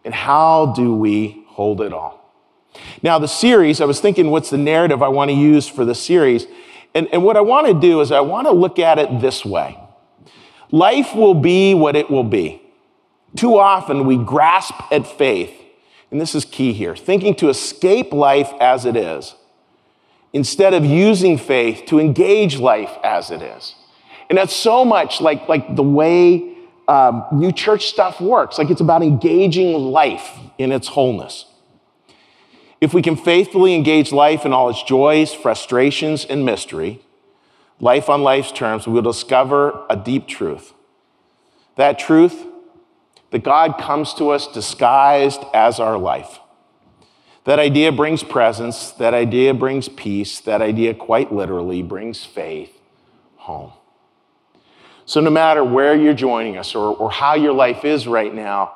And 0.05 0.13
how 0.13 0.67
do 0.67 0.95
we 0.95 1.43
hold 1.47 1.81
it 1.81 1.91
all? 1.91 2.19
Now, 3.03 3.19
the 3.19 3.27
series, 3.27 3.81
I 3.81 3.85
was 3.85 3.99
thinking, 3.99 4.31
what's 4.31 4.49
the 4.49 4.57
narrative 4.57 5.03
I 5.03 5.09
want 5.09 5.29
to 5.29 5.35
use 5.35 5.67
for 5.67 5.83
the 5.83 5.95
series? 5.95 6.47
And, 6.95 7.07
and 7.11 7.23
what 7.23 7.35
I 7.35 7.41
want 7.41 7.67
to 7.67 7.73
do 7.73 7.99
is 8.01 8.11
I 8.11 8.21
want 8.21 8.47
to 8.47 8.53
look 8.53 8.79
at 8.79 8.99
it 8.99 9.19
this 9.19 9.43
way 9.43 9.77
life 10.71 11.13
will 11.13 11.33
be 11.33 11.73
what 11.73 11.97
it 11.97 12.09
will 12.09 12.23
be. 12.23 12.61
Too 13.35 13.57
often 13.57 14.05
we 14.05 14.17
grasp 14.17 14.73
at 14.91 15.05
faith, 15.05 15.51
and 16.11 16.21
this 16.21 16.33
is 16.33 16.45
key 16.45 16.71
here, 16.71 16.95
thinking 16.95 17.35
to 17.35 17.49
escape 17.49 18.13
life 18.13 18.51
as 18.61 18.85
it 18.85 18.95
is 18.95 19.35
instead 20.33 20.73
of 20.73 20.85
using 20.85 21.37
faith 21.37 21.85
to 21.87 21.99
engage 21.99 22.57
life 22.57 22.91
as 23.03 23.31
it 23.31 23.41
is. 23.41 23.75
And 24.29 24.37
that's 24.37 24.55
so 24.55 24.85
much 24.85 25.19
like, 25.19 25.49
like 25.49 25.75
the 25.75 25.83
way 25.83 26.55
um, 26.87 27.25
new 27.31 27.51
church 27.51 27.87
stuff 27.87 28.19
works. 28.19 28.57
Like 28.57 28.69
it's 28.69 28.81
about 28.81 29.03
engaging 29.03 29.73
life 29.73 30.29
in 30.57 30.71
its 30.71 30.87
wholeness. 30.87 31.45
If 32.81 32.93
we 32.93 33.01
can 33.01 33.15
faithfully 33.15 33.75
engage 33.75 34.11
life 34.11 34.45
in 34.45 34.53
all 34.53 34.69
its 34.69 34.81
joys, 34.83 35.33
frustrations, 35.33 36.25
and 36.25 36.43
mystery, 36.43 36.99
life 37.79 38.09
on 38.09 38.23
life's 38.23 38.51
terms, 38.51 38.87
we 38.87 38.93
will 38.93 39.01
discover 39.01 39.85
a 39.89 39.95
deep 39.95 40.27
truth. 40.27 40.73
That 41.75 41.99
truth, 41.99 42.45
that 43.29 43.43
God 43.43 43.77
comes 43.77 44.13
to 44.15 44.29
us 44.29 44.47
disguised 44.47 45.41
as 45.53 45.79
our 45.79 45.97
life. 45.97 46.40
That 47.45 47.57
idea 47.57 47.91
brings 47.91 48.23
presence, 48.23 48.91
that 48.91 49.13
idea 49.13 49.53
brings 49.53 49.89
peace, 49.89 50.39
that 50.41 50.61
idea 50.61 50.93
quite 50.93 51.33
literally 51.33 51.81
brings 51.81 52.23
faith 52.23 52.71
home. 53.35 53.73
So, 55.05 55.19
no 55.19 55.31
matter 55.31 55.63
where 55.63 55.95
you're 55.95 56.13
joining 56.13 56.57
us 56.57 56.75
or, 56.75 56.95
or 56.95 57.09
how 57.09 57.33
your 57.33 57.53
life 57.53 57.83
is 57.83 58.07
right 58.07 58.33
now, 58.33 58.73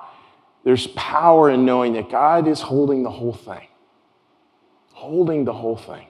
there's 0.64 0.88
power 0.88 1.52
in 1.52 1.64
knowing 1.64 1.94
that 1.94 2.10
God 2.10 2.48
is 2.48 2.60
holding 2.62 3.04
the 3.04 3.12
whole 3.12 3.34
thing, 3.34 3.68
holding 4.94 5.46
the 5.46 5.54
whole 5.54 5.78
thing, 5.78 6.08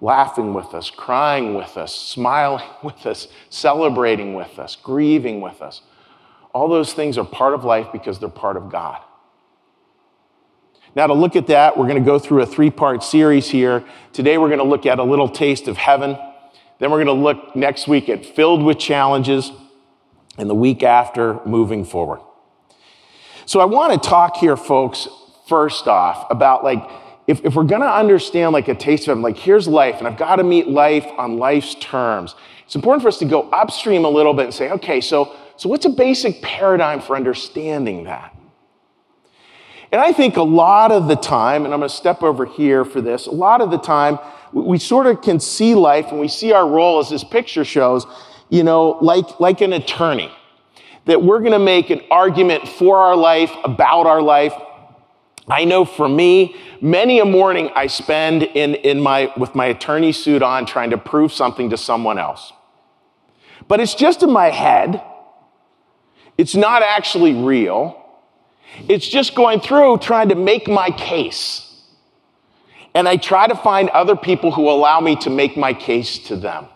laughing 0.00 0.54
with 0.54 0.72
us, 0.72 0.88
crying 0.88 1.54
with 1.54 1.76
us, 1.76 1.94
smiling 1.94 2.64
with 2.82 3.04
us, 3.04 3.28
celebrating 3.50 4.32
with 4.34 4.58
us, 4.58 4.74
grieving 4.74 5.42
with 5.42 5.60
us. 5.60 5.82
All 6.54 6.66
those 6.68 6.94
things 6.94 7.18
are 7.18 7.24
part 7.24 7.52
of 7.52 7.64
life 7.64 7.88
because 7.92 8.18
they're 8.18 8.30
part 8.30 8.56
of 8.56 8.72
God. 8.72 9.02
Now, 10.96 11.06
to 11.06 11.14
look 11.14 11.36
at 11.36 11.46
that, 11.46 11.76
we're 11.76 11.86
going 11.86 12.02
to 12.02 12.06
go 12.06 12.18
through 12.18 12.42
a 12.42 12.46
three 12.46 12.70
part 12.70 13.04
series 13.04 13.48
here. 13.48 13.84
Today, 14.12 14.38
we're 14.38 14.48
going 14.48 14.58
to 14.58 14.64
look 14.64 14.86
at 14.86 14.98
a 14.98 15.04
little 15.04 15.28
taste 15.28 15.68
of 15.68 15.76
heaven. 15.76 16.18
Then, 16.78 16.90
we're 16.90 17.04
going 17.04 17.06
to 17.06 17.22
look 17.22 17.54
next 17.54 17.86
week 17.86 18.08
at 18.08 18.26
filled 18.26 18.62
with 18.62 18.78
challenges, 18.78 19.52
and 20.36 20.50
the 20.50 20.54
week 20.54 20.82
after, 20.82 21.40
moving 21.46 21.84
forward. 21.84 22.20
So, 23.46 23.60
I 23.60 23.66
want 23.66 24.02
to 24.02 24.08
talk 24.08 24.36
here, 24.38 24.56
folks, 24.56 25.06
first 25.48 25.86
off, 25.86 26.28
about 26.30 26.64
like, 26.64 26.82
if, 27.28 27.44
if 27.44 27.54
we're 27.54 27.64
going 27.64 27.82
to 27.82 27.92
understand 27.92 28.52
like 28.52 28.66
a 28.66 28.74
taste 28.74 29.04
of 29.04 29.08
heaven, 29.08 29.22
like 29.22 29.36
here's 29.36 29.68
life, 29.68 29.96
and 29.98 30.08
I've 30.08 30.18
got 30.18 30.36
to 30.36 30.44
meet 30.44 30.66
life 30.66 31.06
on 31.16 31.36
life's 31.36 31.76
terms, 31.76 32.34
it's 32.64 32.74
important 32.74 33.02
for 33.02 33.08
us 33.08 33.18
to 33.18 33.24
go 33.24 33.48
upstream 33.50 34.04
a 34.04 34.08
little 34.08 34.34
bit 34.34 34.46
and 34.46 34.54
say, 34.54 34.70
okay, 34.70 35.00
so, 35.00 35.36
so 35.56 35.68
what's 35.68 35.84
a 35.84 35.90
basic 35.90 36.42
paradigm 36.42 37.00
for 37.00 37.14
understanding 37.14 38.04
that? 38.04 38.34
And 39.92 40.00
I 40.00 40.12
think 40.12 40.36
a 40.36 40.42
lot 40.42 40.92
of 40.92 41.08
the 41.08 41.16
time, 41.16 41.64
and 41.64 41.74
I'm 41.74 41.80
going 41.80 41.88
to 41.88 41.94
step 41.94 42.22
over 42.22 42.46
here 42.46 42.84
for 42.84 43.00
this, 43.00 43.26
a 43.26 43.32
lot 43.32 43.60
of 43.60 43.70
the 43.70 43.78
time, 43.78 44.18
we 44.52 44.78
sort 44.78 45.06
of 45.06 45.22
can 45.22 45.40
see 45.40 45.74
life 45.74 46.06
and 46.10 46.20
we 46.20 46.28
see 46.28 46.52
our 46.52 46.68
role 46.68 47.00
as 47.00 47.10
this 47.10 47.24
picture 47.24 47.64
shows, 47.64 48.06
you 48.48 48.62
know, 48.62 48.98
like, 49.00 49.40
like 49.40 49.60
an 49.60 49.72
attorney. 49.72 50.30
That 51.06 51.22
we're 51.22 51.40
going 51.40 51.52
to 51.52 51.58
make 51.58 51.90
an 51.90 52.02
argument 52.10 52.68
for 52.68 52.98
our 52.98 53.16
life, 53.16 53.52
about 53.64 54.06
our 54.06 54.22
life. 54.22 54.54
I 55.48 55.64
know 55.64 55.84
for 55.84 56.08
me, 56.08 56.54
many 56.80 57.18
a 57.18 57.24
morning 57.24 57.70
I 57.74 57.88
spend 57.88 58.44
in, 58.44 58.76
in 58.76 59.00
my, 59.00 59.32
with 59.36 59.54
my 59.54 59.66
attorney 59.66 60.12
suit 60.12 60.42
on 60.42 60.66
trying 60.66 60.90
to 60.90 60.98
prove 60.98 61.32
something 61.32 61.70
to 61.70 61.76
someone 61.76 62.18
else. 62.18 62.52
But 63.66 63.80
it's 63.80 63.94
just 63.94 64.22
in 64.22 64.30
my 64.30 64.50
head. 64.50 65.02
It's 66.38 66.54
not 66.54 66.82
actually 66.82 67.34
real. 67.34 67.99
It's 68.88 69.06
just 69.06 69.34
going 69.34 69.60
through 69.60 69.98
trying 69.98 70.28
to 70.30 70.34
make 70.34 70.68
my 70.68 70.90
case. 70.90 71.66
And 72.94 73.08
I 73.08 73.16
try 73.16 73.46
to 73.46 73.54
find 73.54 73.88
other 73.90 74.16
people 74.16 74.52
who 74.52 74.68
allow 74.68 75.00
me 75.00 75.16
to 75.16 75.30
make 75.30 75.56
my 75.56 75.72
case 75.74 76.18
to 76.24 76.36
them. 76.36 76.66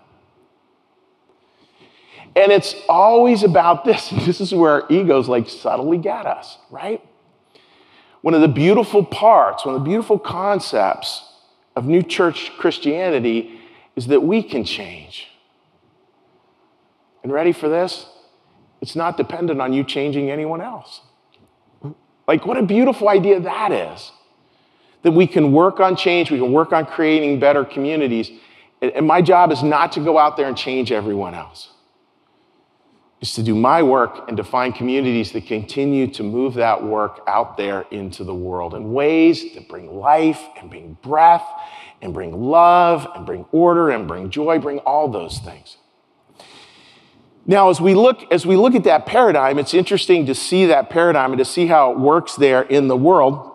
And 2.36 2.50
it's 2.50 2.74
always 2.88 3.42
about 3.42 3.84
this. 3.84 4.10
This 4.24 4.40
is 4.40 4.54
where 4.54 4.82
our 4.82 4.86
egos 4.90 5.28
like 5.28 5.48
subtly 5.48 5.98
get 5.98 6.26
us, 6.26 6.58
right? 6.70 7.02
One 8.22 8.34
of 8.34 8.40
the 8.40 8.48
beautiful 8.48 9.04
parts, 9.04 9.64
one 9.64 9.74
of 9.74 9.82
the 9.82 9.88
beautiful 9.88 10.18
concepts 10.18 11.30
of 11.76 11.86
new 11.86 12.02
church 12.02 12.52
Christianity 12.58 13.60
is 13.96 14.06
that 14.08 14.22
we 14.22 14.42
can 14.42 14.64
change. 14.64 15.28
And 17.22 17.32
ready 17.32 17.52
for 17.52 17.68
this? 17.68 18.06
It's 18.80 18.96
not 18.96 19.16
dependent 19.16 19.60
on 19.60 19.72
you 19.72 19.84
changing 19.84 20.30
anyone 20.30 20.60
else. 20.60 21.00
Like, 22.26 22.46
what 22.46 22.56
a 22.56 22.62
beautiful 22.62 23.08
idea 23.08 23.40
that 23.40 23.72
is. 23.72 24.12
That 25.02 25.12
we 25.12 25.26
can 25.26 25.52
work 25.52 25.80
on 25.80 25.96
change, 25.96 26.30
we 26.30 26.38
can 26.38 26.52
work 26.52 26.72
on 26.72 26.86
creating 26.86 27.38
better 27.38 27.64
communities. 27.64 28.30
And 28.80 29.06
my 29.06 29.22
job 29.22 29.52
is 29.52 29.62
not 29.62 29.92
to 29.92 30.00
go 30.00 30.18
out 30.18 30.36
there 30.36 30.48
and 30.48 30.56
change 30.56 30.92
everyone 30.92 31.34
else. 31.34 31.70
It's 33.20 33.34
to 33.36 33.42
do 33.42 33.54
my 33.54 33.82
work 33.82 34.28
and 34.28 34.36
to 34.36 34.44
find 34.44 34.74
communities 34.74 35.32
that 35.32 35.46
continue 35.46 36.06
to 36.08 36.22
move 36.22 36.54
that 36.54 36.82
work 36.82 37.22
out 37.26 37.56
there 37.56 37.86
into 37.90 38.22
the 38.22 38.34
world 38.34 38.74
in 38.74 38.92
ways 38.92 39.54
that 39.54 39.66
bring 39.66 39.94
life 39.94 40.42
and 40.60 40.68
bring 40.68 40.98
breath 41.00 41.46
and 42.02 42.12
bring 42.12 42.38
love 42.38 43.06
and 43.14 43.24
bring 43.24 43.46
order 43.50 43.90
and 43.90 44.06
bring 44.06 44.28
joy, 44.28 44.58
bring 44.58 44.78
all 44.80 45.08
those 45.08 45.38
things. 45.38 45.78
Now, 47.46 47.68
as 47.68 47.80
we 47.80 47.94
look, 47.94 48.32
as 48.32 48.46
we 48.46 48.56
look 48.56 48.74
at 48.74 48.84
that 48.84 49.04
paradigm, 49.04 49.58
it's 49.58 49.74
interesting 49.74 50.26
to 50.26 50.34
see 50.34 50.66
that 50.66 50.88
paradigm 50.88 51.32
and 51.32 51.38
to 51.38 51.44
see 51.44 51.66
how 51.66 51.92
it 51.92 51.98
works 51.98 52.36
there 52.36 52.62
in 52.62 52.88
the 52.88 52.96
world. 52.96 53.50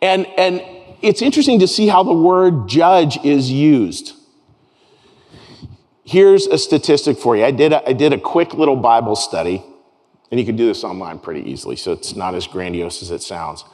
And, 0.00 0.26
and 0.38 0.62
it's 1.02 1.20
interesting 1.20 1.58
to 1.60 1.66
see 1.66 1.88
how 1.88 2.02
the 2.02 2.14
word 2.14 2.68
judge 2.68 3.18
is 3.24 3.50
used. 3.50 4.14
Here's 6.04 6.46
a 6.46 6.58
statistic 6.58 7.18
for 7.18 7.36
you. 7.36 7.44
I 7.44 7.50
did 7.50 7.72
a, 7.72 7.88
I 7.88 7.92
did 7.92 8.12
a 8.12 8.18
quick 8.18 8.54
little 8.54 8.76
Bible 8.76 9.16
study, 9.16 9.64
and 10.30 10.38
you 10.38 10.46
can 10.46 10.56
do 10.56 10.66
this 10.66 10.84
online 10.84 11.18
pretty 11.18 11.48
easily, 11.48 11.76
so 11.76 11.92
it's 11.92 12.14
not 12.14 12.34
as 12.34 12.46
grandiose 12.46 13.02
as 13.02 13.10
it 13.10 13.22
sounds. 13.22 13.64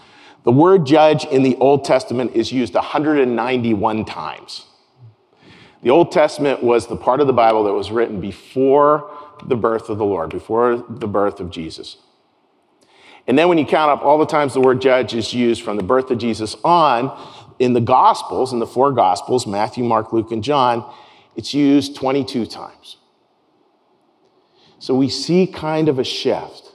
The 0.45 0.53
word 0.53 0.87
judge 0.87 1.25
in 1.25 1.43
the 1.43 1.57
Old 1.57 1.85
Testament 1.85 2.33
is 2.35 2.53
used 2.53 2.75
191 2.75 4.05
times. 4.05 4.67
The 5.83 5.91
Old 5.91 6.11
Testament 6.11 6.63
was 6.63 6.87
the 6.87 6.97
part 6.97 7.21
of 7.21 7.27
the 7.27 7.33
Bible 7.33 7.65
that 7.65 7.73
was 7.73 7.91
written 7.91 8.21
before 8.21 9.11
the 9.45 9.57
birth 9.57 9.89
of 9.89 9.99
the 9.99 10.05
Lord, 10.05 10.31
before 10.31 10.85
the 10.89 11.07
birth 11.07 11.41
of 11.41 11.51
Jesus. 11.51 11.99
And 13.27 13.39
then 13.39 13.49
when 13.49 13.59
you 13.59 13.67
count 13.67 13.91
up 13.91 14.03
all 14.03 14.19
the 14.19 14.27
times 14.27 14.55
the 14.55 14.61
word 14.61 14.81
judge 14.81 15.15
is 15.15 15.35
used 15.35 15.63
from 15.63 15.77
the 15.77 15.83
birth 15.83 16.11
of 16.11 16.19
Jesus 16.19 16.57
on, 16.65 17.17
in 17.59 17.73
the 17.73 17.81
Gospels, 17.81 18.53
in 18.53 18.59
the 18.59 18.67
four 18.67 18.93
Gospels, 18.93 19.47
Matthew, 19.47 19.85
Mark, 19.85 20.13
Luke, 20.13 20.31
and 20.31 20.45
John, 20.45 20.93
it's 21.35 21.53
used 21.53 21.97
22 21.97 22.47
times. 22.47 22.99
So 24.79 24.95
we 24.95 25.09
see 25.09 25.47
kind 25.47 25.89
of 25.89 25.99
a 25.99 26.05
shift. 26.05 26.71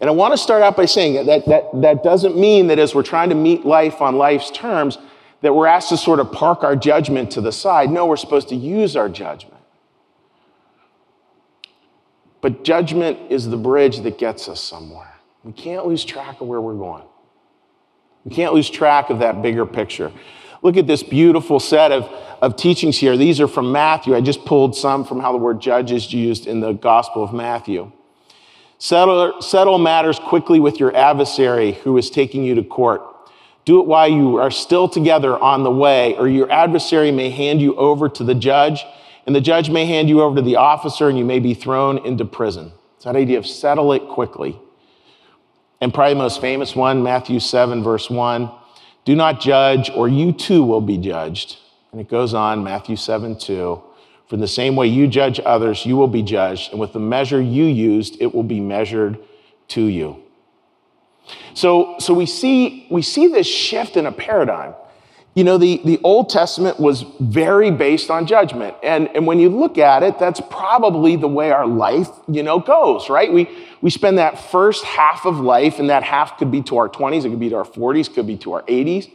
And 0.00 0.08
I 0.08 0.12
want 0.12 0.32
to 0.32 0.38
start 0.38 0.62
out 0.62 0.76
by 0.76 0.86
saying 0.86 1.26
that, 1.26 1.46
that 1.46 1.80
that 1.82 2.02
doesn't 2.02 2.36
mean 2.36 2.68
that 2.68 2.78
as 2.78 2.94
we're 2.94 3.02
trying 3.02 3.28
to 3.28 3.34
meet 3.34 3.66
life 3.66 4.00
on 4.00 4.16
life's 4.16 4.50
terms, 4.50 4.96
that 5.42 5.54
we're 5.54 5.66
asked 5.66 5.88
to 5.90 5.96
sort 5.96 6.20
of 6.20 6.32
park 6.32 6.62
our 6.62 6.76
judgment 6.76 7.30
to 7.32 7.40
the 7.40 7.52
side. 7.52 7.90
No, 7.90 8.06
we're 8.06 8.16
supposed 8.16 8.48
to 8.50 8.56
use 8.56 8.96
our 8.96 9.08
judgment. 9.08 9.56
But 12.40 12.64
judgment 12.64 13.18
is 13.30 13.48
the 13.48 13.56
bridge 13.56 14.00
that 14.00 14.18
gets 14.18 14.48
us 14.48 14.60
somewhere. 14.60 15.14
We 15.44 15.52
can't 15.52 15.86
lose 15.86 16.04
track 16.04 16.40
of 16.40 16.48
where 16.48 16.60
we're 16.60 16.74
going. 16.74 17.04
We 18.24 18.34
can't 18.34 18.52
lose 18.52 18.68
track 18.68 19.10
of 19.10 19.20
that 19.20 19.42
bigger 19.42 19.64
picture. 19.64 20.12
Look 20.62 20.76
at 20.76 20.86
this 20.86 21.02
beautiful 21.02 21.58
set 21.58 21.90
of, 21.90 22.04
of 22.42 22.56
teachings 22.56 22.98
here. 22.98 23.16
These 23.16 23.40
are 23.40 23.48
from 23.48 23.72
Matthew. 23.72 24.14
I 24.14 24.20
just 24.20 24.44
pulled 24.44 24.76
some 24.76 25.04
from 25.04 25.20
how 25.20 25.32
the 25.32 25.38
word 25.38 25.60
judge 25.60 25.90
is 25.90 26.12
used 26.12 26.46
in 26.46 26.60
the 26.60 26.72
Gospel 26.72 27.24
of 27.24 27.32
Matthew. 27.32 27.90
Settle, 28.78 29.40
settle 29.40 29.78
matters 29.78 30.18
quickly 30.18 30.60
with 30.60 30.80
your 30.80 30.94
adversary 30.94 31.72
who 31.72 31.96
is 31.96 32.10
taking 32.10 32.44
you 32.44 32.54
to 32.54 32.62
court. 32.62 33.02
Do 33.70 33.78
it 33.78 33.86
while 33.86 34.08
you 34.08 34.38
are 34.38 34.50
still 34.50 34.88
together 34.88 35.38
on 35.38 35.62
the 35.62 35.70
way, 35.70 36.16
or 36.16 36.26
your 36.26 36.50
adversary 36.50 37.12
may 37.12 37.30
hand 37.30 37.62
you 37.62 37.76
over 37.76 38.08
to 38.08 38.24
the 38.24 38.34
judge, 38.34 38.84
and 39.26 39.32
the 39.32 39.40
judge 39.40 39.70
may 39.70 39.86
hand 39.86 40.08
you 40.08 40.22
over 40.22 40.34
to 40.34 40.42
the 40.42 40.56
officer, 40.56 41.08
and 41.08 41.16
you 41.16 41.24
may 41.24 41.38
be 41.38 41.54
thrown 41.54 42.04
into 42.04 42.24
prison. 42.24 42.72
It's 42.96 43.04
that 43.04 43.14
idea 43.14 43.38
of 43.38 43.46
settle 43.46 43.92
it 43.92 44.08
quickly. 44.08 44.58
And 45.80 45.94
probably 45.94 46.14
the 46.14 46.18
most 46.18 46.40
famous 46.40 46.74
one, 46.74 47.04
Matthew 47.04 47.38
7, 47.38 47.84
verse 47.84 48.10
1 48.10 48.50
Do 49.04 49.14
not 49.14 49.40
judge, 49.40 49.88
or 49.90 50.08
you 50.08 50.32
too 50.32 50.64
will 50.64 50.80
be 50.80 50.98
judged. 50.98 51.56
And 51.92 52.00
it 52.00 52.08
goes 52.08 52.34
on, 52.34 52.64
Matthew 52.64 52.96
7, 52.96 53.38
2. 53.38 53.80
For 54.26 54.36
the 54.36 54.48
same 54.48 54.74
way 54.74 54.88
you 54.88 55.06
judge 55.06 55.38
others, 55.46 55.86
you 55.86 55.96
will 55.96 56.08
be 56.08 56.24
judged, 56.24 56.72
and 56.72 56.80
with 56.80 56.92
the 56.92 56.98
measure 56.98 57.40
you 57.40 57.66
used, 57.66 58.20
it 58.20 58.34
will 58.34 58.42
be 58.42 58.58
measured 58.58 59.16
to 59.68 59.84
you. 59.84 60.24
So, 61.54 61.96
so 61.98 62.14
we, 62.14 62.26
see, 62.26 62.86
we 62.90 63.02
see 63.02 63.28
this 63.28 63.46
shift 63.46 63.96
in 63.96 64.06
a 64.06 64.12
paradigm. 64.12 64.74
You 65.34 65.44
know, 65.44 65.58
the, 65.58 65.80
the 65.84 66.00
Old 66.02 66.28
Testament 66.28 66.80
was 66.80 67.04
very 67.20 67.70
based 67.70 68.10
on 68.10 68.26
judgment. 68.26 68.74
And, 68.82 69.08
and 69.14 69.26
when 69.26 69.38
you 69.38 69.48
look 69.48 69.78
at 69.78 70.02
it, 70.02 70.18
that's 70.18 70.40
probably 70.40 71.16
the 71.16 71.28
way 71.28 71.52
our 71.52 71.66
life, 71.66 72.08
you 72.28 72.42
know, 72.42 72.58
goes, 72.58 73.08
right? 73.08 73.32
We, 73.32 73.48
we 73.80 73.90
spend 73.90 74.18
that 74.18 74.38
first 74.38 74.84
half 74.84 75.24
of 75.26 75.38
life, 75.38 75.78
and 75.78 75.88
that 75.88 76.02
half 76.02 76.36
could 76.36 76.50
be 76.50 76.62
to 76.62 76.78
our 76.78 76.88
20s, 76.88 77.24
it 77.24 77.30
could 77.30 77.40
be 77.40 77.48
to 77.50 77.56
our 77.56 77.64
40s, 77.64 78.12
could 78.12 78.26
be 78.26 78.36
to 78.38 78.54
our 78.54 78.62
80s 78.62 79.10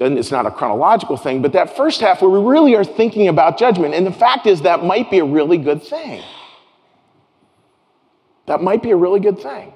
then 0.00 0.16
it's 0.16 0.30
not 0.30 0.46
a 0.46 0.50
chronological 0.50 1.18
thing, 1.18 1.42
but 1.42 1.52
that 1.52 1.76
first 1.76 2.00
half 2.00 2.22
where 2.22 2.30
we 2.30 2.40
really 2.40 2.74
are 2.74 2.84
thinking 2.84 3.28
about 3.28 3.58
judgment. 3.58 3.92
And 3.92 4.06
the 4.06 4.12
fact 4.12 4.46
is, 4.46 4.62
that 4.62 4.82
might 4.82 5.10
be 5.10 5.18
a 5.18 5.24
really 5.26 5.58
good 5.58 5.82
thing. 5.82 6.22
That 8.46 8.62
might 8.62 8.82
be 8.82 8.92
a 8.92 8.96
really 8.96 9.20
good 9.20 9.38
thing. 9.38 9.74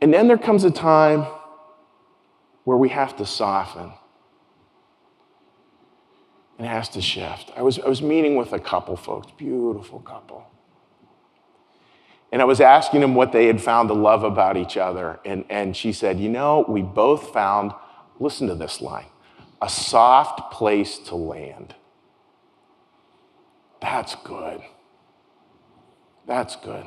And 0.00 0.12
then 0.12 0.28
there 0.28 0.38
comes 0.38 0.64
a 0.64 0.70
time 0.70 1.26
where 2.64 2.76
we 2.76 2.90
have 2.90 3.16
to 3.16 3.26
soften. 3.26 3.92
It 6.58 6.66
has 6.66 6.88
to 6.90 7.00
shift. 7.00 7.52
I 7.56 7.62
was, 7.62 7.78
I 7.78 7.88
was 7.88 8.02
meeting 8.02 8.36
with 8.36 8.52
a 8.52 8.58
couple 8.58 8.96
folks, 8.96 9.30
beautiful 9.36 10.00
couple. 10.00 10.44
And 12.30 12.42
I 12.42 12.44
was 12.44 12.60
asking 12.60 13.00
them 13.00 13.14
what 13.14 13.32
they 13.32 13.46
had 13.46 13.60
found 13.60 13.88
to 13.88 13.94
love 13.94 14.22
about 14.22 14.56
each 14.56 14.76
other. 14.76 15.18
And, 15.24 15.44
and 15.48 15.76
she 15.76 15.92
said, 15.92 16.20
You 16.20 16.28
know, 16.28 16.64
we 16.68 16.82
both 16.82 17.32
found, 17.32 17.72
listen 18.18 18.48
to 18.48 18.54
this 18.54 18.80
line, 18.80 19.06
a 19.62 19.68
soft 19.68 20.52
place 20.52 20.98
to 20.98 21.14
land. 21.14 21.74
That's 23.80 24.14
good. 24.16 24.60
That's 26.26 26.56
good. 26.56 26.84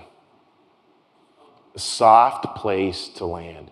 A 1.75 1.79
soft 1.79 2.55
place 2.57 3.07
to 3.15 3.25
land. 3.25 3.71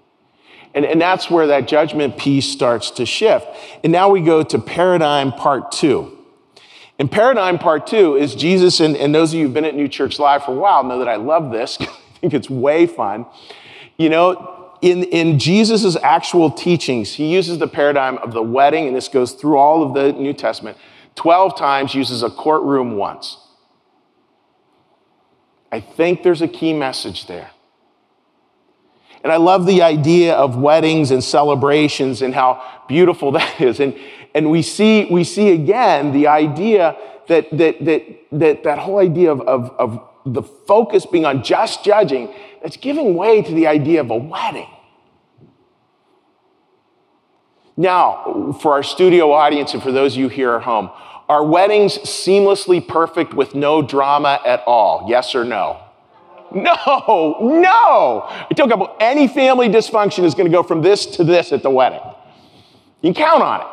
And, 0.73 0.85
and 0.85 1.01
that's 1.01 1.29
where 1.29 1.47
that 1.47 1.67
judgment 1.67 2.17
piece 2.17 2.45
starts 2.45 2.91
to 2.91 3.05
shift. 3.05 3.47
And 3.83 3.91
now 3.91 4.09
we 4.09 4.21
go 4.21 4.43
to 4.43 4.59
paradigm 4.59 5.31
part 5.31 5.71
two. 5.71 6.17
And 6.99 7.09
paradigm 7.09 7.57
part 7.57 7.87
two 7.87 8.15
is 8.15 8.35
Jesus, 8.35 8.79
and, 8.79 8.95
and 8.97 9.15
those 9.15 9.33
of 9.33 9.39
you 9.39 9.45
who've 9.45 9.53
been 9.53 9.65
at 9.65 9.75
New 9.75 9.87
Church 9.87 10.19
Live 10.19 10.43
for 10.43 10.51
a 10.51 10.55
while 10.55 10.83
know 10.83 10.99
that 10.99 11.07
I 11.07 11.15
love 11.15 11.51
this. 11.51 11.77
I 11.81 11.85
think 12.19 12.33
it's 12.33 12.49
way 12.49 12.85
fun. 12.85 13.25
You 13.97 14.09
know, 14.09 14.73
in, 14.81 15.03
in 15.03 15.39
Jesus' 15.39 15.95
actual 15.97 16.51
teachings, 16.51 17.13
he 17.13 17.33
uses 17.33 17.57
the 17.57 17.67
paradigm 17.67 18.17
of 18.17 18.33
the 18.33 18.43
wedding, 18.43 18.87
and 18.87 18.95
this 18.95 19.07
goes 19.07 19.31
through 19.31 19.57
all 19.57 19.81
of 19.81 19.93
the 19.93 20.11
New 20.13 20.33
Testament. 20.33 20.77
12 21.15 21.57
times 21.57 21.95
uses 21.95 22.21
a 22.21 22.29
courtroom 22.29 22.95
once. 22.95 23.37
I 25.71 25.79
think 25.79 26.23
there's 26.23 26.41
a 26.41 26.47
key 26.47 26.73
message 26.73 27.27
there. 27.27 27.51
And 29.23 29.33
I 29.33 29.37
love 29.37 29.65
the 29.65 29.81
idea 29.81 30.33
of 30.33 30.55
weddings 30.55 31.11
and 31.11 31.23
celebrations 31.23 32.21
and 32.21 32.33
how 32.33 32.61
beautiful 32.87 33.31
that 33.33 33.59
is. 33.61 33.79
And, 33.79 33.97
and 34.33 34.49
we 34.49 34.61
see, 34.61 35.05
we 35.05 35.23
see 35.23 35.49
again 35.49 36.11
the 36.11 36.27
idea 36.27 36.97
that 37.27 37.49
that, 37.57 37.85
that, 37.85 38.19
that, 38.31 38.63
that 38.63 38.79
whole 38.79 38.99
idea 38.99 39.31
of, 39.31 39.41
of, 39.41 39.69
of 39.71 40.09
the 40.25 40.43
focus 40.43 41.05
being 41.05 41.25
on 41.25 41.43
just 41.43 41.83
judging, 41.83 42.33
that's 42.61 42.77
giving 42.77 43.15
way 43.15 43.41
to 43.41 43.53
the 43.53 43.67
idea 43.67 44.01
of 44.01 44.09
a 44.11 44.17
wedding. 44.17 44.67
Now, 47.77 48.57
for 48.61 48.73
our 48.73 48.83
studio 48.83 49.31
audience 49.31 49.73
and 49.73 49.81
for 49.81 49.91
those 49.91 50.15
of 50.15 50.19
you 50.19 50.27
here 50.27 50.55
at 50.55 50.63
home, 50.63 50.89
are 51.29 51.45
weddings 51.45 51.97
seamlessly 51.99 52.85
perfect 52.85 53.33
with 53.33 53.55
no 53.55 53.81
drama 53.81 54.41
at 54.45 54.63
all? 54.65 55.05
Yes 55.07 55.33
or 55.33 55.45
no? 55.45 55.79
No, 56.51 57.37
no. 57.41 58.27
I 58.29 58.47
tell 58.55 58.67
couple, 58.67 58.95
any 58.99 59.27
family 59.27 59.69
dysfunction 59.69 60.23
is 60.23 60.33
going 60.33 60.49
to 60.49 60.51
go 60.51 60.63
from 60.63 60.81
this 60.81 61.05
to 61.17 61.23
this 61.23 61.51
at 61.51 61.63
the 61.63 61.69
wedding. 61.69 62.01
You 63.01 63.13
can 63.13 63.25
count 63.25 63.43
on 63.43 63.61
it. 63.61 63.67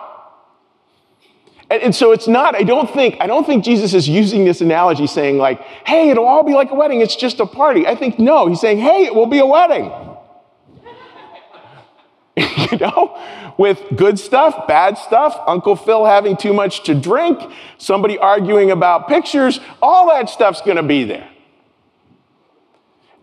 And, 1.69 1.83
and, 1.83 1.95
so 1.95 2.13
it's 2.13 2.29
not, 2.29 2.55
I 2.55 2.63
don't 2.63 2.89
think, 2.89 3.17
I 3.21 3.27
don't 3.27 3.45
think 3.45 3.65
Jesus 3.65 3.93
is 3.93 4.09
using 4.09 4.45
this 4.45 4.61
analogy 4.61 5.09
saying 5.09 5.39
like, 5.39 5.61
hey, 5.85 6.11
it'll 6.11 6.27
all 6.27 6.45
be 6.45 6.53
like 6.53 6.71
a 6.71 6.75
wedding, 6.75 7.01
it's 7.01 7.17
just 7.17 7.41
a 7.41 7.47
party. 7.47 7.87
I 7.87 7.97
think 7.97 8.21
no, 8.21 8.47
he's 8.47 8.61
saying, 8.61 8.79
hey, 8.79 9.05
it 9.05 9.15
will 9.15 9.27
be 9.27 9.41
a 9.41 9.47
wedding. 9.47 9.91
you 12.37 12.79
know, 12.79 13.19
with 13.59 13.83
good 13.97 14.19
stuff, 14.19 14.69
bad 14.69 14.97
stuff, 14.97 15.41
Uncle 15.47 15.75
Phil 15.75 16.05
having 16.05 16.37
too 16.37 16.53
much 16.53 16.85
to 16.85 16.95
drink, 16.95 17.41
somebody 17.79 18.17
arguing 18.17 18.71
about 18.71 19.09
pictures, 19.09 19.59
all 19.83 20.09
that 20.11 20.29
stuff's 20.29 20.61
gonna 20.61 20.83
be 20.83 21.03
there. 21.03 21.29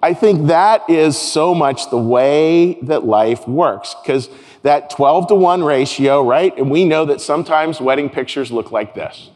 I 0.03 0.13
think 0.13 0.47
that 0.47 0.89
is 0.89 1.17
so 1.17 1.55
much 1.55 1.89
the 1.89 1.97
way 1.97 2.73
that 2.81 3.05
life 3.05 3.47
works 3.47 3.95
because 4.03 4.29
that 4.61 4.89
12 4.89 5.29
to 5.29 5.35
1 5.35 5.63
ratio, 5.63 6.21
right? 6.21 6.53
And 6.57 6.69
we 6.69 6.83
know 6.83 7.05
that 7.05 7.21
sometimes 7.21 7.79
wedding 7.79 8.09
pictures 8.09 8.51
look 8.51 8.69
like 8.69 8.95
this. 8.95 9.29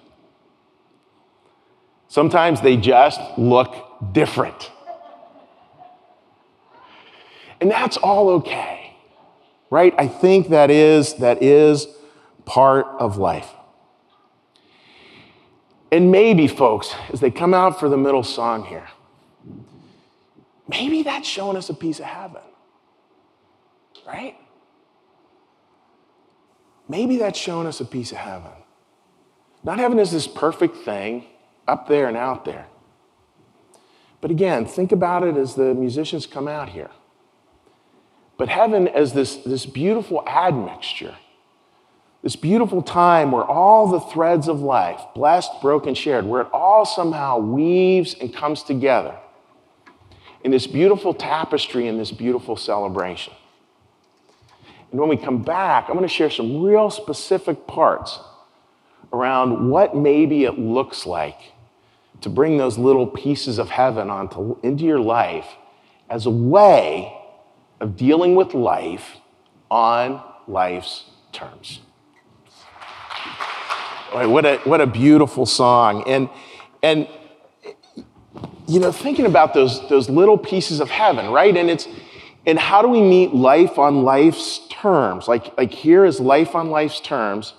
Sometimes 2.10 2.60
they 2.60 2.76
just 2.76 3.22
look 3.38 4.12
different. 4.12 4.70
And 7.62 7.72
that's 7.72 7.96
all 7.96 8.28
okay. 8.32 8.94
Right? 9.70 9.96
I 9.98 10.10
think 10.10 10.50
that 10.50 10.70
is 10.70 11.14
that 11.16 11.42
is 11.42 11.88
part 12.44 12.88
of 13.00 13.16
life. 13.16 13.50
And 15.94 16.12
maybe 16.12 16.46
folks, 16.50 16.94
as 17.14 17.22
they 17.22 17.32
come 17.32 17.54
out 17.54 17.80
for 17.80 17.88
the 17.88 17.98
middle 17.98 18.24
song 18.24 18.66
here, 18.66 18.90
maybe 20.68 21.04
that's 21.04 21.28
showing 21.28 21.58
us 21.58 21.70
a 21.70 21.74
piece 21.74 22.00
of 22.00 22.06
heaven, 22.06 22.42
right? 24.06 24.36
Maybe 26.90 27.18
that's 27.18 27.38
showing 27.38 27.68
us 27.68 27.82
a 27.82 27.86
piece 27.86 28.12
of 28.12 28.18
heaven. 28.18 28.52
Not 29.64 29.80
heaven 29.80 30.00
is 30.00 30.12
this 30.12 30.28
perfect 30.28 30.78
thing 30.78 31.26
up 31.68 31.88
there 31.88 32.08
and 32.08 32.16
out 32.16 32.46
there. 32.46 32.68
But 34.22 34.32
again, 34.32 34.66
think 34.66 34.92
about 34.92 35.24
it 35.24 35.36
as 35.38 35.56
the 35.56 35.74
musicians 35.74 36.26
come 36.26 36.48
out 36.48 36.70
here. 36.70 36.90
But 38.38 38.50
heaven 38.50 38.88
as 38.88 39.14
this, 39.14 39.38
this 39.38 39.66
beautiful 39.66 40.24
admixture, 40.28 41.16
this 42.24 42.36
beautiful 42.36 42.82
time 42.82 43.32
where 43.32 43.44
all 43.44 43.88
the 43.88 44.00
threads 44.00 44.48
of 44.48 44.62
life, 44.62 45.02
blessed, 45.14 45.52
broken, 45.62 45.94
shared, 45.96 46.26
where 46.26 46.42
it 46.42 46.48
all 46.54 46.86
somehow 46.86 47.38
weaves 47.40 48.16
and 48.20 48.34
comes 48.34 48.64
together 48.64 49.18
in 50.44 50.52
this 50.52 50.68
beautiful 50.68 51.14
tapestry 51.14 51.88
and 51.88 52.00
this 52.00 52.12
beautiful 52.12 52.56
celebration. 52.56 53.34
And 54.92 55.00
when 55.00 55.10
we 55.10 55.18
come 55.18 55.44
back, 55.44 55.86
I'm 55.88 55.96
going 55.96 56.08
to 56.08 56.14
share 56.14 56.30
some 56.30 56.62
real 56.62 56.90
specific 56.90 57.68
parts 57.68 58.20
around 59.12 59.70
what 59.70 59.96
maybe 59.96 60.44
it 60.44 60.58
looks 60.58 61.06
like 61.06 61.54
to 62.22 62.30
bring 62.30 62.58
those 62.58 62.78
little 62.78 63.08
pieces 63.08 63.60
of 63.60 63.70
heaven 63.70 64.10
onto, 64.10 64.58
into 64.64 64.84
your 64.84 65.00
life 65.00 65.48
as 66.10 66.26
a 66.26 66.30
way 66.30 67.14
of 67.80 67.96
dealing 67.96 68.36
with 68.36 68.54
life 68.54 69.18
on 69.70 70.24
life's 70.48 71.06
terms. 71.32 71.82
What 74.12 74.46
a, 74.46 74.58
what 74.60 74.82
a 74.82 74.88
beautiful 74.88 75.46
song. 75.46 76.04
And, 76.08 76.30
and 76.82 77.08
you 78.68 78.80
know, 78.80 78.92
thinking 78.92 79.26
about 79.26 79.54
those, 79.54 79.88
those 79.90 80.10
little 80.10 80.38
pieces 80.38 80.80
of 80.80 80.90
heaven, 80.90 81.32
right? 81.32 81.56
And 81.56 81.70
it's, 81.70 81.88
and 82.46 82.58
how 82.58 82.82
do 82.82 82.88
we 82.88 83.02
meet 83.02 83.34
life 83.34 83.78
on 83.78 84.04
life's 84.04 84.68
terms? 84.70 85.28
Like, 85.28 85.58
like 85.58 85.72
here 85.72 86.06
is 86.06 86.20
life 86.20 86.56
on 86.56 86.70
life's 86.70 87.00
terms. 87.00 87.54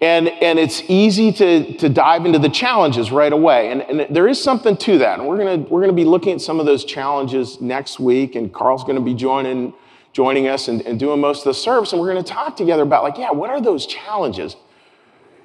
And, 0.00 0.28
and 0.28 0.58
it's 0.58 0.82
easy 0.88 1.30
to, 1.32 1.76
to 1.78 1.88
dive 1.88 2.26
into 2.26 2.38
the 2.38 2.48
challenges 2.48 3.12
right 3.12 3.32
away. 3.32 3.70
And, 3.70 3.82
and 3.82 4.14
there 4.14 4.26
is 4.26 4.42
something 4.42 4.76
to 4.78 4.98
that. 4.98 5.20
And 5.20 5.28
we're 5.28 5.36
going 5.36 5.68
we're 5.68 5.80
gonna 5.80 5.92
be 5.92 6.04
looking 6.04 6.32
at 6.32 6.40
some 6.40 6.58
of 6.58 6.66
those 6.66 6.84
challenges 6.84 7.60
next 7.60 8.00
week. 8.00 8.34
And 8.34 8.52
Carl's 8.52 8.82
going 8.82 8.96
to 8.96 9.02
be 9.02 9.14
joining, 9.14 9.72
joining 10.12 10.48
us 10.48 10.66
and, 10.68 10.80
and 10.82 10.98
doing 10.98 11.20
most 11.20 11.40
of 11.40 11.44
the 11.44 11.54
service. 11.54 11.92
And 11.92 12.00
we're 12.00 12.12
going 12.12 12.24
to 12.24 12.30
talk 12.30 12.56
together 12.56 12.82
about, 12.82 13.04
like, 13.04 13.16
yeah, 13.16 13.30
what 13.30 13.48
are 13.48 13.60
those 13.60 13.86
challenges? 13.86 14.56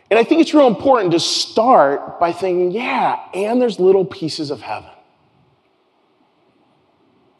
And 0.09 0.17
I 0.17 0.23
think 0.23 0.41
it's 0.41 0.53
real 0.53 0.67
important 0.67 1.11
to 1.11 1.19
start 1.19 2.19
by 2.19 2.31
thinking, 2.31 2.71
yeah, 2.71 3.19
and 3.33 3.61
there's 3.61 3.79
little 3.79 4.05
pieces 4.05 4.51
of 4.51 4.61
heaven. 4.61 4.89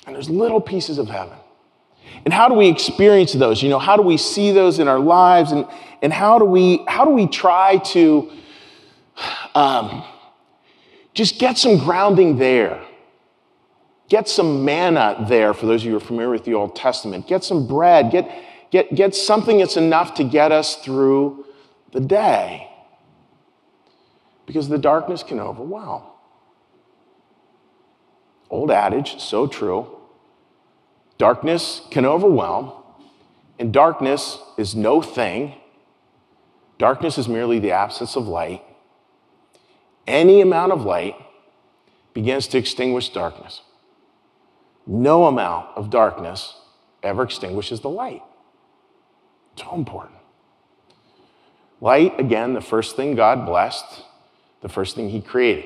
And 0.05 0.15
there's 0.15 0.29
little 0.29 0.59
pieces 0.59 0.97
of 0.97 1.07
heaven. 1.07 1.37
And 2.25 2.33
how 2.33 2.47
do 2.47 2.55
we 2.55 2.67
experience 2.67 3.33
those? 3.33 3.61
You 3.61 3.69
know, 3.69 3.79
how 3.79 3.95
do 3.95 4.03
we 4.03 4.17
see 4.17 4.51
those 4.51 4.79
in 4.79 4.87
our 4.87 4.99
lives? 4.99 5.51
And, 5.51 5.65
and 6.01 6.11
how, 6.11 6.39
do 6.39 6.45
we, 6.45 6.83
how 6.87 7.05
do 7.05 7.11
we 7.11 7.27
try 7.27 7.77
to 7.77 8.31
um, 9.55 10.03
just 11.13 11.39
get 11.39 11.57
some 11.57 11.77
grounding 11.77 12.37
there? 12.37 12.81
Get 14.09 14.29
some 14.29 14.63
manna 14.63 15.25
there, 15.27 15.53
for 15.53 15.65
those 15.65 15.81
of 15.81 15.85
you 15.85 15.91
who 15.91 15.97
are 15.97 16.01
familiar 16.01 16.29
with 16.29 16.45
the 16.45 16.53
Old 16.53 16.75
Testament. 16.75 17.27
Get 17.27 17.43
some 17.43 17.67
bread. 17.67 18.11
Get, 18.11 18.29
get, 18.71 18.93
get 18.95 19.15
something 19.15 19.57
that's 19.57 19.75
enough 19.75 20.13
to 20.15 20.23
get 20.23 20.53
us 20.53 20.77
through 20.77 21.45
the 21.91 21.99
day. 21.99 22.69
Because 24.45 24.69
the 24.69 24.77
darkness 24.77 25.23
can 25.23 25.39
overwhelm. 25.39 26.03
Old 28.49 28.71
adage, 28.71 29.19
so 29.19 29.47
true. 29.47 29.87
Darkness 31.17 31.81
can 31.89 32.05
overwhelm, 32.05 32.71
and 33.59 33.73
darkness 33.73 34.37
is 34.57 34.75
no 34.75 35.01
thing. 35.01 35.55
Darkness 36.77 37.17
is 37.17 37.27
merely 37.27 37.59
the 37.59 37.71
absence 37.71 38.15
of 38.15 38.27
light. 38.27 38.63
Any 40.05 40.41
amount 40.41 40.71
of 40.71 40.85
light 40.85 41.15
begins 42.13 42.47
to 42.49 42.57
extinguish 42.57 43.09
darkness. 43.09 43.61
No 44.85 45.25
amount 45.25 45.67
of 45.75 45.89
darkness 45.89 46.55
ever 47.03 47.23
extinguishes 47.23 47.81
the 47.81 47.89
light. 47.89 48.21
So 49.57 49.73
important. 49.73 50.16
Light, 51.79 52.19
again, 52.19 52.53
the 52.53 52.61
first 52.61 52.95
thing 52.95 53.15
God 53.15 53.45
blessed, 53.45 54.03
the 54.61 54.69
first 54.69 54.95
thing 54.95 55.09
He 55.09 55.21
created. 55.21 55.65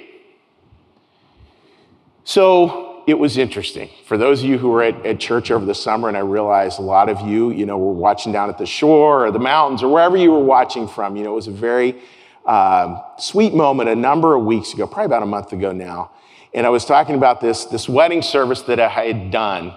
So 2.23 3.03
it 3.07 3.17
was 3.17 3.37
interesting. 3.37 3.89
For 4.05 4.17
those 4.17 4.43
of 4.43 4.49
you 4.49 4.57
who 4.57 4.69
were 4.69 4.83
at, 4.83 5.05
at, 5.05 5.19
church 5.19 5.51
over 5.51 5.65
the 5.65 5.75
summer, 5.75 6.07
and 6.07 6.15
I 6.15 6.21
realize 6.21 6.77
a 6.77 6.81
lot 6.81 7.09
of 7.09 7.21
you, 7.27 7.49
you 7.51 7.65
know, 7.65 7.77
were 7.77 7.93
watching 7.93 8.31
down 8.31 8.49
at 8.49 8.57
the 8.57 8.65
shore 8.65 9.25
or 9.25 9.31
the 9.31 9.39
mountains 9.39 9.81
or 9.81 9.91
wherever 9.91 10.17
you 10.17 10.31
were 10.31 10.43
watching 10.43 10.87
from, 10.87 11.15
you 11.15 11.23
know, 11.23 11.31
it 11.31 11.35
was 11.35 11.47
a 11.47 11.51
very 11.51 12.01
um, 12.45 13.01
sweet 13.17 13.53
moment 13.53 13.89
a 13.89 13.95
number 13.95 14.35
of 14.35 14.45
weeks 14.45 14.73
ago, 14.73 14.85
probably 14.85 15.05
about 15.05 15.23
a 15.23 15.27
month 15.27 15.51
ago 15.51 15.71
now. 15.71 16.11
And 16.53 16.65
I 16.65 16.69
was 16.69 16.85
talking 16.85 17.15
about 17.15 17.41
this, 17.41 17.65
this 17.65 17.87
wedding 17.87 18.21
service 18.21 18.61
that 18.63 18.79
I 18.79 18.89
had 18.89 19.31
done 19.31 19.73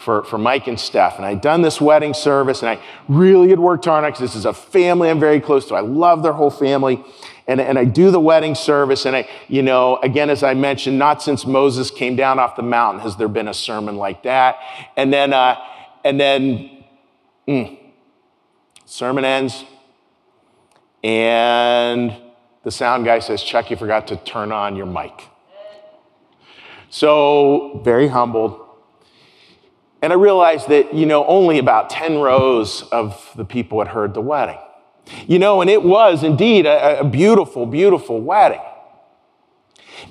for, 0.00 0.24
for 0.24 0.38
Mike 0.38 0.66
and 0.66 0.80
Steph. 0.80 1.18
And 1.18 1.26
I'd 1.26 1.42
done 1.42 1.60
this 1.60 1.78
wedding 1.78 2.14
service 2.14 2.62
and 2.62 2.70
I 2.70 2.82
really 3.06 3.50
had 3.50 3.58
worked 3.58 3.84
hard 3.84 4.02
on 4.02 4.08
it 4.08 4.12
because 4.12 4.32
this 4.32 4.34
is 4.34 4.46
a 4.46 4.54
family 4.54 5.10
I'm 5.10 5.20
very 5.20 5.40
close 5.40 5.66
to. 5.66 5.74
I 5.74 5.80
love 5.80 6.22
their 6.22 6.32
whole 6.32 6.50
family. 6.50 7.04
And, 7.46 7.60
and 7.60 7.78
I 7.78 7.84
do 7.84 8.10
the 8.10 8.20
wedding 8.20 8.54
service. 8.54 9.04
And 9.04 9.14
I, 9.14 9.28
you 9.48 9.62
know, 9.62 9.98
again, 9.98 10.30
as 10.30 10.42
I 10.42 10.54
mentioned, 10.54 10.98
not 10.98 11.22
since 11.22 11.44
Moses 11.44 11.90
came 11.90 12.16
down 12.16 12.38
off 12.38 12.56
the 12.56 12.62
mountain 12.62 13.02
has 13.02 13.16
there 13.16 13.28
been 13.28 13.48
a 13.48 13.54
sermon 13.54 13.96
like 13.96 14.22
that. 14.22 14.56
And 14.96 15.12
then, 15.12 15.34
uh, 15.34 15.56
and 16.02 16.18
then, 16.18 16.84
mm, 17.46 17.78
sermon 18.86 19.24
ends. 19.26 19.64
And 21.04 22.16
the 22.62 22.70
sound 22.70 23.04
guy 23.04 23.18
says, 23.18 23.42
Chuck, 23.42 23.70
you 23.70 23.76
forgot 23.76 24.06
to 24.08 24.16
turn 24.16 24.50
on 24.50 24.76
your 24.76 24.86
mic. 24.86 25.28
So, 26.88 27.82
very 27.84 28.08
humbled. 28.08 28.69
And 30.02 30.12
I 30.12 30.16
realized 30.16 30.68
that, 30.68 30.94
you 30.94 31.06
know, 31.06 31.26
only 31.26 31.58
about 31.58 31.90
10 31.90 32.18
rows 32.18 32.82
of 32.90 33.30
the 33.36 33.44
people 33.44 33.78
had 33.80 33.88
heard 33.88 34.14
the 34.14 34.20
wedding. 34.20 34.58
You 35.26 35.38
know, 35.38 35.60
and 35.60 35.68
it 35.68 35.82
was 35.82 36.22
indeed 36.22 36.66
a, 36.66 37.00
a 37.00 37.04
beautiful, 37.04 37.66
beautiful 37.66 38.20
wedding. 38.20 38.60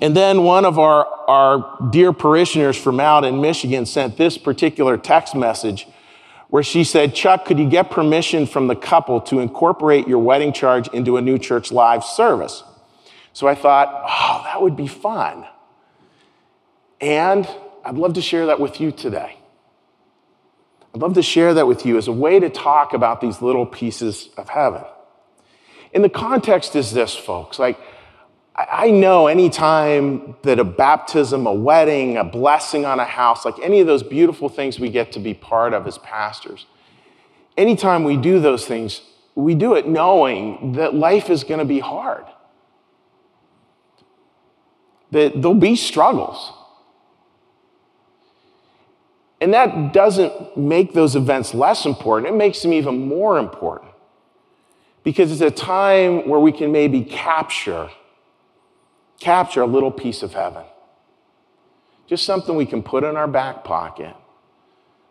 And 0.02 0.15
then 0.15 0.43
one 0.43 0.65
of 0.65 0.78
our, 0.78 1.06
our 1.28 1.89
dear 1.89 2.13
parishioners 2.13 2.78
from 2.78 2.99
out 2.99 3.25
in 3.25 3.41
Michigan 3.41 3.86
sent 3.86 4.17
this 4.17 4.38
particular 4.38 4.97
text 4.97 5.36
message 5.36 5.88
where 6.49 6.63
she 6.63 6.84
said, 6.84 7.15
Chuck, 7.15 7.45
could 7.45 7.60
you 7.60 7.69
get 7.69 7.91
permission 7.91 8.45
from 8.45 8.67
the 8.67 8.75
couple 8.75 9.21
to 9.21 9.39
incorporate 9.39 10.08
your 10.08 10.19
wedding 10.19 10.52
charge 10.52 10.88
into 10.89 11.17
a 11.17 11.21
new 11.21 11.38
church 11.38 11.71
live 11.71 12.04
service? 12.04 12.63
So 13.34 13.47
I 13.47 13.56
thought, 13.56 13.88
oh, 14.08 14.41
that 14.45 14.62
would 14.62 14.75
be 14.75 14.88
fun. 14.88 15.45
And 16.99 17.47
I'd 17.86 17.95
love 17.95 18.13
to 18.13 18.21
share 18.21 18.47
that 18.47 18.60
with 18.60 18.82
you 18.82 18.91
today. 18.91 19.38
I'd 21.00 21.04
love 21.04 21.14
to 21.14 21.24
share 21.24 21.54
that 21.54 21.66
with 21.66 21.86
you 21.86 21.98
as 21.98 22.10
a 22.10 22.12
way 22.12 22.42
to 22.42 22.50
talk 22.50 22.92
about 22.92 23.22
these 23.22 23.42
little 23.42 23.66
pieces 23.66 24.28
of 24.36 24.50
heaven. 24.50 24.84
And 25.94 26.04
the 26.04 26.10
context 26.10 26.76
is 26.76 26.92
this, 26.92 27.16
folks. 27.16 27.58
Like, 27.58 27.80
I 28.54 28.92
know 28.92 29.28
anytime 29.28 30.36
that 30.42 30.60
a 30.60 30.66
baptism, 30.66 31.48
a 31.48 31.54
wedding, 31.54 32.18
a 32.18 32.26
blessing 32.26 32.84
on 32.84 33.00
a 33.00 33.06
house, 33.06 33.46
like 33.46 33.58
any 33.64 33.80
of 33.80 33.88
those 33.88 34.04
beautiful 34.04 34.50
things 34.50 34.78
we 34.78 34.90
get 34.90 35.14
to 35.14 35.20
be 35.20 35.34
part 35.34 35.74
of 35.74 35.88
as 35.88 35.98
pastors, 36.00 36.66
anytime 37.56 38.04
we 38.04 38.18
do 38.18 38.42
those 38.42 38.68
things, 38.68 39.00
we 39.36 39.56
do 39.56 39.76
it 39.76 39.88
knowing 39.88 40.74
that 40.74 40.96
life 40.96 41.30
is 41.30 41.46
going 41.46 41.60
to 41.60 41.66
be 41.66 41.80
hard, 41.80 42.26
that 45.12 45.42
there'll 45.42 45.56
be 45.56 45.78
struggles. 45.78 46.52
And 49.41 49.54
that 49.54 49.93
doesn't 49.93 50.58
make 50.58 50.93
those 50.93 51.15
events 51.15 51.54
less 51.54 51.86
important, 51.86 52.34
it 52.34 52.38
makes 52.38 52.62
them 52.62 52.73
even 52.73 53.08
more 53.08 53.38
important. 53.38 53.91
Because 55.04 55.32
it's 55.32 55.41
a 55.41 55.52
time 55.52 56.28
where 56.28 56.39
we 56.39 56.52
can 56.52 56.71
maybe 56.71 57.04
capture, 57.04 57.89
capture 59.19 59.62
a 59.62 59.65
little 59.65 59.91
piece 59.91 60.23
of 60.23 60.34
heaven. 60.34 60.63
Just 62.06 62.25
something 62.25 62.56
we 62.56 62.65
can 62.65 62.84
put 62.84 63.04
in 63.04 63.15
our 63.15 63.28
back 63.28 63.63
pocket 63.63 64.15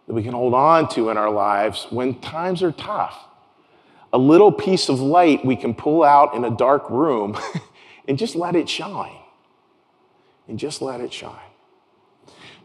that 0.07 0.15
we 0.15 0.23
can 0.23 0.33
hold 0.33 0.55
on 0.55 0.89
to 0.89 1.11
in 1.11 1.17
our 1.17 1.31
lives 1.31 1.87
when 1.91 2.19
times 2.21 2.63
are 2.63 2.73
tough. 2.73 3.17
A 4.13 4.19
little 4.19 4.51
piece 4.51 4.89
of 4.89 5.01
light 5.01 5.45
we 5.45 5.55
can 5.55 5.75
pull 5.75 6.03
out 6.03 6.35
in 6.35 6.45
a 6.45 6.51
dark 6.51 6.89
room 6.91 7.39
and 8.09 8.19
just 8.19 8.35
let 8.35 8.57
it 8.57 8.69
shine. 8.69 9.17
And 10.49 10.59
just 10.59 10.81
let 10.81 11.01
it 11.01 11.13
shine. 11.13 11.48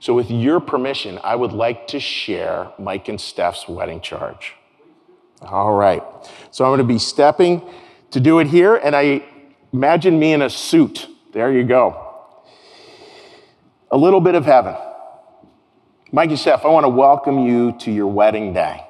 So, 0.03 0.13
with 0.13 0.29
your 0.29 0.59
permission, 0.59 1.17
I 1.23 1.37
would 1.37 1.53
like 1.53 1.87
to 1.87 1.99
share 2.01 2.73
Mike 2.77 3.07
and 3.07 3.21
Steph's 3.21 3.69
wedding 3.69 4.01
charge. 4.01 4.53
All 5.41 5.73
right. 5.73 6.03
So, 6.51 6.65
I'm 6.65 6.71
going 6.71 6.79
to 6.79 6.83
be 6.83 6.99
stepping 6.99 7.61
to 8.11 8.19
do 8.19 8.39
it 8.39 8.47
here, 8.47 8.75
and 8.75 8.97
I 8.97 9.23
imagine 9.71 10.19
me 10.19 10.33
in 10.33 10.41
a 10.41 10.49
suit. 10.49 11.07
There 11.31 11.53
you 11.53 11.63
go. 11.63 12.17
A 13.91 13.97
little 13.97 14.19
bit 14.19 14.35
of 14.35 14.43
heaven. 14.43 14.75
Mike 16.11 16.31
and 16.31 16.37
Steph, 16.37 16.65
I 16.65 16.67
want 16.67 16.83
to 16.83 16.89
welcome 16.89 17.47
you 17.47 17.71
to 17.79 17.89
your 17.89 18.07
wedding 18.07 18.51
day. 18.51 18.85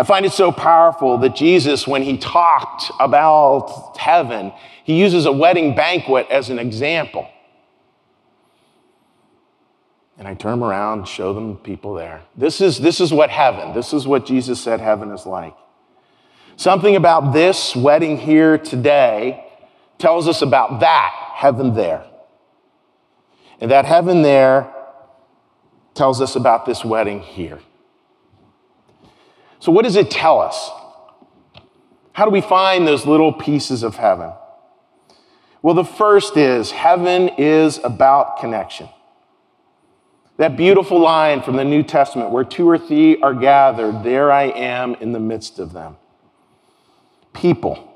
I 0.00 0.02
find 0.02 0.26
it 0.26 0.32
so 0.32 0.50
powerful 0.50 1.18
that 1.18 1.36
Jesus, 1.36 1.86
when 1.86 2.02
he 2.02 2.18
talked 2.18 2.90
about 2.98 3.96
heaven, 3.96 4.52
he 4.82 4.98
uses 4.98 5.26
a 5.26 5.32
wedding 5.32 5.76
banquet 5.76 6.26
as 6.28 6.50
an 6.50 6.58
example. 6.58 7.28
And 10.22 10.28
I 10.28 10.34
turn 10.34 10.62
around, 10.62 11.08
show 11.08 11.34
them 11.34 11.56
people 11.56 11.94
there. 11.94 12.22
This 12.36 12.60
is, 12.60 12.78
this 12.78 13.00
is 13.00 13.12
what 13.12 13.28
heaven, 13.28 13.74
this 13.74 13.92
is 13.92 14.06
what 14.06 14.24
Jesus 14.24 14.60
said 14.60 14.78
heaven 14.78 15.10
is 15.10 15.26
like. 15.26 15.52
Something 16.54 16.94
about 16.94 17.32
this 17.32 17.74
wedding 17.74 18.16
here 18.18 18.56
today 18.56 19.44
tells 19.98 20.28
us 20.28 20.40
about 20.40 20.78
that 20.78 21.12
heaven 21.34 21.74
there. 21.74 22.04
And 23.60 23.68
that 23.72 23.84
heaven 23.84 24.22
there 24.22 24.72
tells 25.92 26.20
us 26.20 26.36
about 26.36 26.66
this 26.66 26.84
wedding 26.84 27.18
here. 27.18 27.58
So, 29.58 29.72
what 29.72 29.82
does 29.82 29.96
it 29.96 30.08
tell 30.08 30.38
us? 30.38 30.70
How 32.12 32.26
do 32.26 32.30
we 32.30 32.42
find 32.42 32.86
those 32.86 33.06
little 33.06 33.32
pieces 33.32 33.82
of 33.82 33.96
heaven? 33.96 34.30
Well, 35.62 35.74
the 35.74 35.82
first 35.82 36.36
is 36.36 36.70
heaven 36.70 37.28
is 37.38 37.80
about 37.82 38.38
connection. 38.38 38.88
That 40.38 40.56
beautiful 40.56 40.98
line 40.98 41.42
from 41.42 41.56
the 41.56 41.64
New 41.64 41.82
Testament 41.82 42.30
where 42.30 42.44
two 42.44 42.68
or 42.68 42.78
three 42.78 43.20
are 43.20 43.34
gathered, 43.34 44.02
there 44.02 44.32
I 44.32 44.44
am 44.44 44.94
in 44.96 45.12
the 45.12 45.20
midst 45.20 45.58
of 45.58 45.72
them. 45.72 45.96
People. 47.34 47.88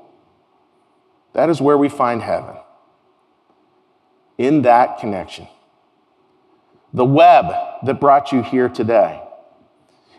That 1.33 1.49
is 1.49 1.61
where 1.61 1.77
we 1.77 1.89
find 1.89 2.21
heaven. 2.21 2.55
In 4.37 4.61
that 4.63 4.99
connection. 4.99 5.47
The 6.93 7.05
web 7.05 7.53
that 7.83 7.99
brought 7.99 8.31
you 8.31 8.43
here 8.43 8.69
today. 8.69 9.21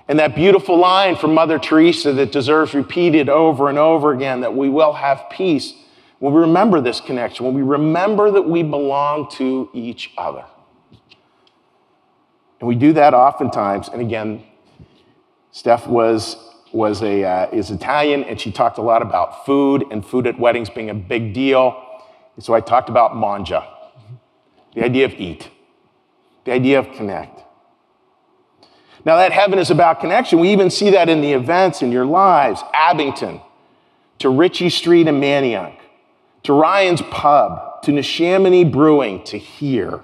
And 0.08 0.18
that 0.18 0.34
beautiful 0.34 0.76
line 0.76 1.16
from 1.16 1.34
Mother 1.34 1.58
Teresa 1.58 2.12
that 2.14 2.32
deserves 2.32 2.74
repeated 2.74 3.28
over 3.28 3.68
and 3.68 3.78
over 3.78 4.12
again 4.12 4.40
that 4.40 4.54
we 4.54 4.68
will 4.68 4.94
have 4.94 5.26
peace 5.30 5.74
when 6.18 6.32
we 6.32 6.40
remember 6.40 6.80
this 6.80 7.00
connection, 7.00 7.46
when 7.46 7.54
we 7.54 7.62
remember 7.62 8.30
that 8.30 8.42
we 8.42 8.62
belong 8.62 9.30
to 9.32 9.70
each 9.72 10.12
other. 10.18 10.44
And 12.60 12.68
we 12.68 12.74
do 12.74 12.92
that 12.94 13.14
oftentimes. 13.14 13.88
And 13.88 14.00
again, 14.00 14.44
Steph 15.52 15.86
was, 15.86 16.36
was 16.72 17.02
a, 17.02 17.24
uh, 17.24 17.50
is 17.50 17.70
Italian, 17.70 18.24
and 18.24 18.40
she 18.40 18.50
talked 18.50 18.78
a 18.78 18.82
lot 18.82 19.02
about 19.02 19.46
food 19.46 19.84
and 19.90 20.04
food 20.04 20.26
at 20.26 20.38
weddings 20.38 20.70
being 20.70 20.90
a 20.90 20.94
big 20.94 21.32
deal. 21.32 21.84
And 22.36 22.44
so 22.44 22.54
I 22.54 22.60
talked 22.60 22.88
about 22.88 23.12
mangia, 23.12 23.66
the 24.74 24.84
idea 24.84 25.04
of 25.04 25.14
eat, 25.14 25.50
the 26.44 26.52
idea 26.52 26.78
of 26.78 26.92
connect. 26.92 27.42
Now, 29.04 29.16
that 29.16 29.32
heaven 29.32 29.58
is 29.58 29.70
about 29.70 30.00
connection. 30.00 30.40
We 30.40 30.50
even 30.50 30.70
see 30.70 30.90
that 30.90 31.08
in 31.08 31.20
the 31.20 31.32
events 31.32 31.82
in 31.82 31.92
your 31.92 32.04
lives 32.04 32.62
Abington, 32.74 33.40
to 34.18 34.28
Ritchie 34.28 34.70
Street 34.70 35.06
in 35.06 35.20
Manayunk, 35.20 35.78
to 36.42 36.52
Ryan's 36.52 37.02
Pub, 37.02 37.82
to 37.82 37.92
Neshaminy 37.92 38.70
Brewing, 38.70 39.22
to 39.24 39.38
here. 39.38 40.00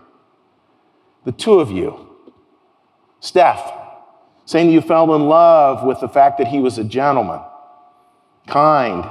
The 1.24 1.32
two 1.32 1.60
of 1.60 1.70
you. 1.70 2.13
Steph, 3.24 3.72
saying 4.44 4.70
you 4.70 4.82
fell 4.82 5.14
in 5.14 5.28
love 5.28 5.82
with 5.82 5.98
the 5.98 6.08
fact 6.08 6.36
that 6.36 6.46
he 6.46 6.58
was 6.58 6.76
a 6.76 6.84
gentleman, 6.84 7.40
kind, 8.46 9.02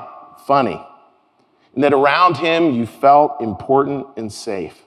funny, 0.46 0.80
and 1.74 1.84
that 1.84 1.94
around 1.94 2.38
him 2.38 2.76
you 2.76 2.86
felt 2.86 3.42
important 3.42 4.06
and 4.16 4.32
safe. 4.32 4.84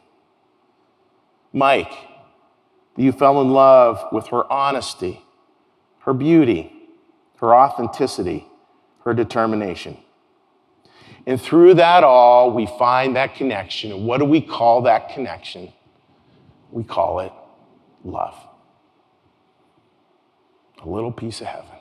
Mike, 1.52 1.92
you 2.96 3.10
fell 3.10 3.40
in 3.40 3.50
love 3.50 4.00
with 4.12 4.28
her 4.28 4.50
honesty, 4.50 5.20
her 6.02 6.14
beauty, 6.14 6.72
her 7.40 7.52
authenticity, 7.52 8.46
her 9.04 9.12
determination. 9.12 9.96
And 11.26 11.42
through 11.42 11.74
that 11.74 12.04
all, 12.04 12.52
we 12.52 12.66
find 12.78 13.16
that 13.16 13.34
connection. 13.34 13.90
And 13.90 14.06
what 14.06 14.18
do 14.18 14.24
we 14.24 14.40
call 14.40 14.82
that 14.82 15.08
connection? 15.08 15.72
We 16.70 16.84
call 16.84 17.18
it 17.18 17.32
love. 18.04 18.45
A 20.82 20.88
little 20.88 21.12
piece 21.12 21.40
of 21.40 21.46
heaven. 21.46 21.76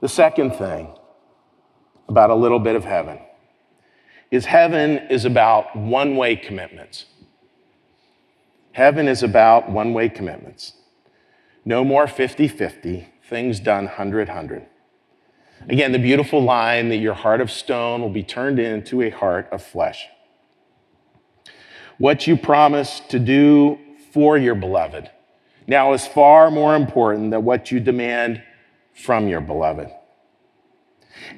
The 0.00 0.08
second 0.08 0.52
thing 0.52 0.88
about 2.08 2.30
a 2.30 2.34
little 2.34 2.58
bit 2.58 2.74
of 2.74 2.84
heaven 2.84 3.18
is 4.30 4.46
heaven 4.46 4.98
is 5.10 5.24
about 5.24 5.76
one 5.76 6.16
way 6.16 6.36
commitments. 6.36 7.06
Heaven 8.72 9.08
is 9.08 9.22
about 9.22 9.70
one 9.70 9.92
way 9.92 10.08
commitments. 10.08 10.74
No 11.64 11.84
more 11.84 12.06
50 12.06 12.48
50, 12.48 13.08
things 13.28 13.60
done 13.60 13.84
100 13.84 14.28
100. 14.28 14.66
Again, 15.68 15.92
the 15.92 15.98
beautiful 15.98 16.42
line 16.42 16.88
that 16.88 16.96
your 16.96 17.12
heart 17.14 17.40
of 17.40 17.50
stone 17.50 18.00
will 18.00 18.10
be 18.10 18.22
turned 18.22 18.58
into 18.58 19.02
a 19.02 19.10
heart 19.10 19.48
of 19.52 19.62
flesh. 19.62 20.06
What 21.98 22.26
you 22.26 22.36
promise 22.36 23.00
to 23.10 23.18
do 23.18 23.78
for 24.12 24.38
your 24.38 24.54
beloved 24.54 25.10
now 25.70 25.92
is 25.92 26.04
far 26.04 26.50
more 26.50 26.74
important 26.74 27.30
than 27.30 27.44
what 27.44 27.70
you 27.70 27.78
demand 27.78 28.42
from 28.92 29.28
your 29.28 29.40
beloved. 29.40 29.88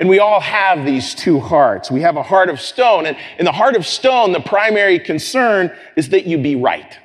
And 0.01 0.09
we 0.09 0.21
all 0.21 0.41
have 0.41 0.87
these 0.87 1.15
two 1.15 1.39
hearts. 1.39 1.91
We 1.91 2.01
have 2.01 2.17
a 2.17 2.23
heart 2.23 2.49
of 2.49 2.59
stone, 2.59 3.05
and 3.05 3.17
in 3.39 3.45
the 3.45 3.53
heart 3.53 3.77
of 3.77 3.87
stone, 3.87 4.33
the 4.33 4.41
primary 4.41 4.99
concern 4.99 5.71
is 5.97 6.09
that 6.09 6.27
you 6.27 6.39
be 6.39 6.57
right. 6.57 6.99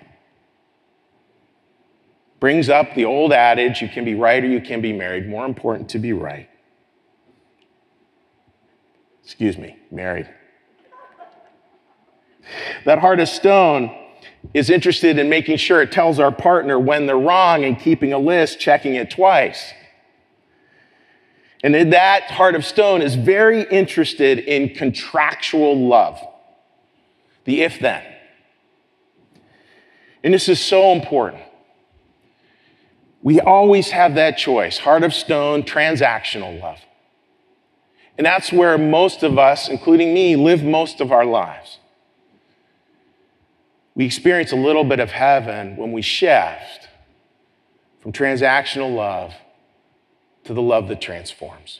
Brings 2.40 2.70
up 2.70 2.96
the 2.96 3.04
old 3.04 3.34
adage 3.34 3.82
you 3.82 3.90
can 3.90 4.06
be 4.06 4.16
right 4.16 4.42
or 4.42 4.48
you 4.48 4.62
can 4.62 4.80
be 4.80 4.94
married. 4.94 5.28
More 5.28 5.46
important 5.46 5.90
to 5.90 6.00
be 6.00 6.13
right. 6.13 6.50
Excuse 9.26 9.58
me, 9.58 9.76
married. 9.92 10.30
That 12.86 13.00
heart 13.00 13.20
of 13.20 13.28
stone 13.28 14.07
is 14.54 14.70
interested 14.70 15.20
in 15.20 15.30
making 15.30 15.58
sure 15.58 15.82
it 15.82 15.92
tells 15.92 16.20
our 16.20 16.32
partner 16.32 16.80
when 16.80 17.06
they're 17.06 17.18
wrong 17.18 17.64
and 17.66 17.80
keeping 17.80 18.14
a 18.14 18.18
list, 18.18 18.60
checking 18.60 18.96
it 18.96 19.12
twice. 19.12 19.74
And 21.64 21.92
that 21.92 22.24
heart 22.24 22.56
of 22.56 22.66
stone 22.66 23.02
is 23.02 23.16
very 23.16 23.64
interested 23.64 24.40
in 24.40 24.76
contractual 24.76 25.88
love, 25.88 26.20
the 27.46 27.62
if 27.62 27.80
then. 27.80 28.04
And 30.24 30.34
this 30.34 30.48
is 30.48 30.60
so 30.60 30.92
important. 30.92 31.44
We 33.22 33.40
always 33.40 33.90
have 33.90 34.16
that 34.16 34.38
choice 34.38 34.78
heart 34.78 35.04
of 35.04 35.14
stone, 35.14 35.64
transactional 35.64 36.62
love. 36.62 36.80
And 38.18 38.26
that's 38.26 38.52
where 38.52 38.78
most 38.78 39.24
of 39.24 39.38
us, 39.38 39.68
including 39.68 40.14
me, 40.14 40.36
live 40.36 40.64
most 40.64 41.02
of 41.02 41.12
our 41.12 41.26
lives. 41.26 41.80
We 43.98 44.06
experience 44.06 44.52
a 44.52 44.56
little 44.56 44.84
bit 44.84 45.00
of 45.00 45.10
heaven 45.10 45.76
when 45.76 45.92
we 45.92 46.04
shift 46.04 46.88
from 48.00 48.12
transactional 48.14 48.96
love 48.96 49.34
to 50.44 50.54
the 50.54 50.62
love 50.62 50.88
that 50.90 51.02
transforms. 51.02 51.80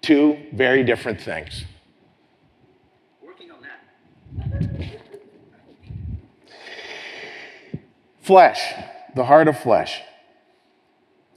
Two 0.00 0.38
very 0.54 0.84
different 0.84 1.20
things. 1.20 1.64
Working 3.22 3.50
on 3.50 3.58
that. 3.60 4.90
Flesh, 8.22 8.72
the 9.14 9.24
heart 9.24 9.48
of 9.48 9.58
flesh. 9.58 10.00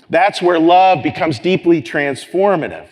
That's 0.10 0.42
where 0.42 0.58
love 0.58 1.04
becomes 1.04 1.38
deeply 1.38 1.82
transformative. 1.82 2.88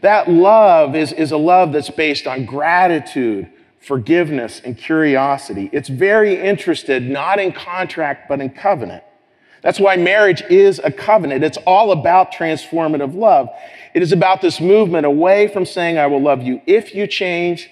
That 0.00 0.30
love 0.30 0.94
is, 0.94 1.12
is 1.12 1.32
a 1.32 1.36
love 1.36 1.72
that's 1.72 1.90
based 1.90 2.28
on 2.28 2.44
gratitude, 2.44 3.50
forgiveness, 3.80 4.60
and 4.64 4.76
curiosity. 4.76 5.70
It's 5.72 5.88
very 5.88 6.40
interested 6.40 7.02
not 7.02 7.40
in 7.40 7.52
contract, 7.52 8.28
but 8.28 8.40
in 8.40 8.50
covenant. 8.50 9.02
That's 9.62 9.80
why 9.80 9.96
marriage 9.96 10.42
is 10.42 10.80
a 10.82 10.90
covenant. 10.90 11.44
It's 11.44 11.58
all 11.66 11.92
about 11.92 12.32
transformative 12.32 13.14
love. 13.14 13.48
It 13.94 14.02
is 14.02 14.12
about 14.12 14.40
this 14.40 14.60
movement 14.60 15.06
away 15.06 15.48
from 15.48 15.66
saying, 15.66 15.98
I 15.98 16.06
will 16.06 16.22
love 16.22 16.42
you 16.42 16.62
if 16.66 16.94
you 16.94 17.06
change, 17.06 17.70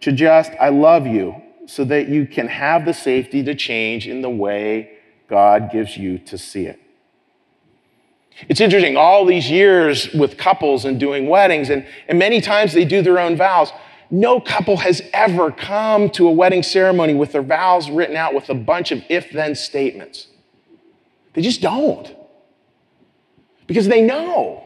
to 0.00 0.12
just, 0.12 0.50
I 0.60 0.70
love 0.70 1.06
you, 1.06 1.42
so 1.66 1.84
that 1.84 2.08
you 2.08 2.26
can 2.26 2.48
have 2.48 2.84
the 2.84 2.94
safety 2.94 3.42
to 3.42 3.54
change 3.54 4.08
in 4.08 4.22
the 4.22 4.30
way 4.30 4.98
God 5.28 5.70
gives 5.70 5.96
you 5.96 6.18
to 6.18 6.38
see 6.38 6.66
it. 6.66 6.80
It's 8.48 8.60
interesting, 8.60 8.96
all 8.96 9.26
these 9.26 9.50
years 9.50 10.12
with 10.14 10.38
couples 10.38 10.86
and 10.86 10.98
doing 10.98 11.28
weddings, 11.28 11.68
and, 11.68 11.86
and 12.08 12.18
many 12.18 12.40
times 12.40 12.72
they 12.72 12.84
do 12.84 13.02
their 13.02 13.18
own 13.18 13.36
vows. 13.36 13.72
No 14.10 14.40
couple 14.40 14.76
has 14.78 15.02
ever 15.12 15.52
come 15.52 16.10
to 16.10 16.26
a 16.26 16.32
wedding 16.32 16.62
ceremony 16.62 17.14
with 17.14 17.32
their 17.32 17.42
vows 17.42 17.88
written 17.90 18.16
out 18.16 18.34
with 18.34 18.48
a 18.50 18.54
bunch 18.54 18.90
of 18.90 19.02
if 19.08 19.30
then 19.30 19.54
statements. 19.54 20.26
They 21.34 21.42
just 21.42 21.60
don't. 21.60 22.14
Because 23.66 23.86
they 23.86 24.02
know. 24.02 24.64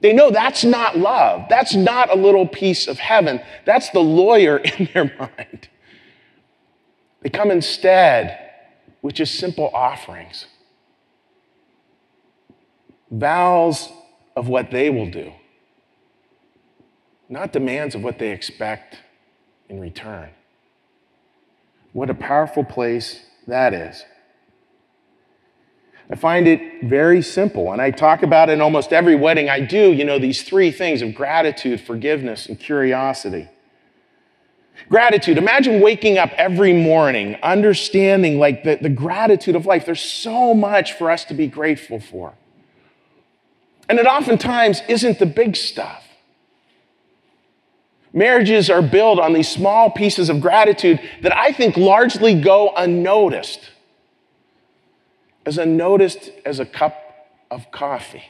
They 0.00 0.12
know 0.12 0.30
that's 0.30 0.64
not 0.64 0.98
love. 0.98 1.46
That's 1.48 1.74
not 1.74 2.10
a 2.10 2.14
little 2.14 2.46
piece 2.46 2.88
of 2.88 2.98
heaven. 2.98 3.40
That's 3.64 3.90
the 3.90 4.00
lawyer 4.00 4.58
in 4.78 4.88
their 4.92 5.12
mind. 5.18 5.68
They 7.22 7.30
come 7.30 7.50
instead 7.50 8.38
with 9.00 9.14
just 9.14 9.36
simple 9.36 9.70
offerings, 9.74 10.46
vows 13.10 13.90
of 14.36 14.48
what 14.48 14.70
they 14.70 14.90
will 14.90 15.10
do, 15.10 15.32
not 17.34 17.52
demands 17.52 17.96
of 17.96 18.04
what 18.04 18.20
they 18.20 18.30
expect 18.30 18.96
in 19.68 19.80
return. 19.80 20.30
What 21.92 22.08
a 22.08 22.14
powerful 22.14 22.62
place 22.62 23.24
that 23.48 23.74
is. 23.74 24.04
I 26.08 26.14
find 26.14 26.46
it 26.46 26.84
very 26.84 27.22
simple. 27.22 27.72
And 27.72 27.82
I 27.82 27.90
talk 27.90 28.22
about 28.22 28.50
it 28.50 28.52
in 28.52 28.60
almost 28.60 28.92
every 28.92 29.16
wedding 29.16 29.48
I 29.48 29.58
do, 29.58 29.92
you 29.92 30.04
know, 30.04 30.20
these 30.20 30.44
three 30.44 30.70
things 30.70 31.02
of 31.02 31.12
gratitude, 31.12 31.80
forgiveness, 31.80 32.46
and 32.46 32.58
curiosity. 32.58 33.48
Gratitude. 34.88 35.36
Imagine 35.36 35.80
waking 35.80 36.18
up 36.18 36.30
every 36.36 36.72
morning 36.72 37.36
understanding 37.42 38.38
like 38.38 38.62
the, 38.62 38.76
the 38.80 38.88
gratitude 38.88 39.56
of 39.56 39.66
life. 39.66 39.84
There's 39.86 40.00
so 40.00 40.54
much 40.54 40.92
for 40.92 41.10
us 41.10 41.24
to 41.24 41.34
be 41.34 41.48
grateful 41.48 41.98
for. 41.98 42.34
And 43.88 43.98
it 43.98 44.06
oftentimes 44.06 44.82
isn't 44.88 45.18
the 45.18 45.26
big 45.26 45.56
stuff. 45.56 46.03
Marriages 48.14 48.70
are 48.70 48.80
built 48.80 49.18
on 49.18 49.32
these 49.32 49.48
small 49.48 49.90
pieces 49.90 50.30
of 50.30 50.40
gratitude 50.40 51.00
that 51.20 51.36
I 51.36 51.52
think 51.52 51.76
largely 51.76 52.40
go 52.40 52.72
unnoticed 52.74 53.72
as 55.46 55.58
unnoticed 55.58 56.30
as 56.44 56.58
a 56.58 56.64
cup 56.64 57.28
of 57.50 57.70
coffee. 57.70 58.24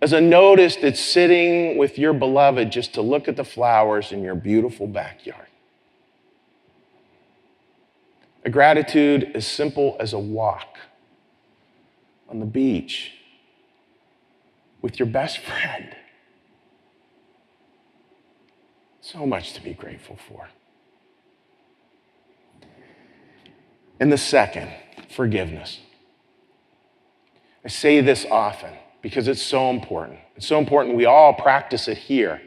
As 0.00 0.12
unnoticed 0.12 0.78
it's 0.84 1.00
sitting 1.00 1.76
with 1.76 1.98
your 1.98 2.12
beloved 2.12 2.70
just 2.70 2.94
to 2.94 3.02
look 3.02 3.26
at 3.26 3.36
the 3.36 3.44
flowers 3.44 4.12
in 4.12 4.22
your 4.22 4.36
beautiful 4.36 4.86
backyard. 4.86 5.46
A 8.44 8.50
gratitude 8.50 9.32
as 9.34 9.46
simple 9.46 9.96
as 9.98 10.12
a 10.12 10.18
walk 10.18 10.78
on 12.28 12.38
the 12.38 12.46
beach 12.46 13.14
with 14.80 14.98
your 14.98 15.08
best 15.08 15.38
friend. 15.48 15.96
So 19.10 19.24
much 19.24 19.54
to 19.54 19.62
be 19.62 19.72
grateful 19.72 20.18
for. 20.28 20.48
And 23.98 24.12
the 24.12 24.18
second, 24.18 24.70
forgiveness. 25.08 25.80
I 27.64 27.68
say 27.68 28.02
this 28.02 28.26
often 28.30 28.74
because 29.00 29.26
it's 29.26 29.40
so 29.40 29.70
important. 29.70 30.18
It's 30.36 30.46
so 30.46 30.58
important 30.58 30.94
we 30.94 31.06
all 31.06 31.32
practice 31.32 31.88
it 31.88 31.96
here. 31.96 32.42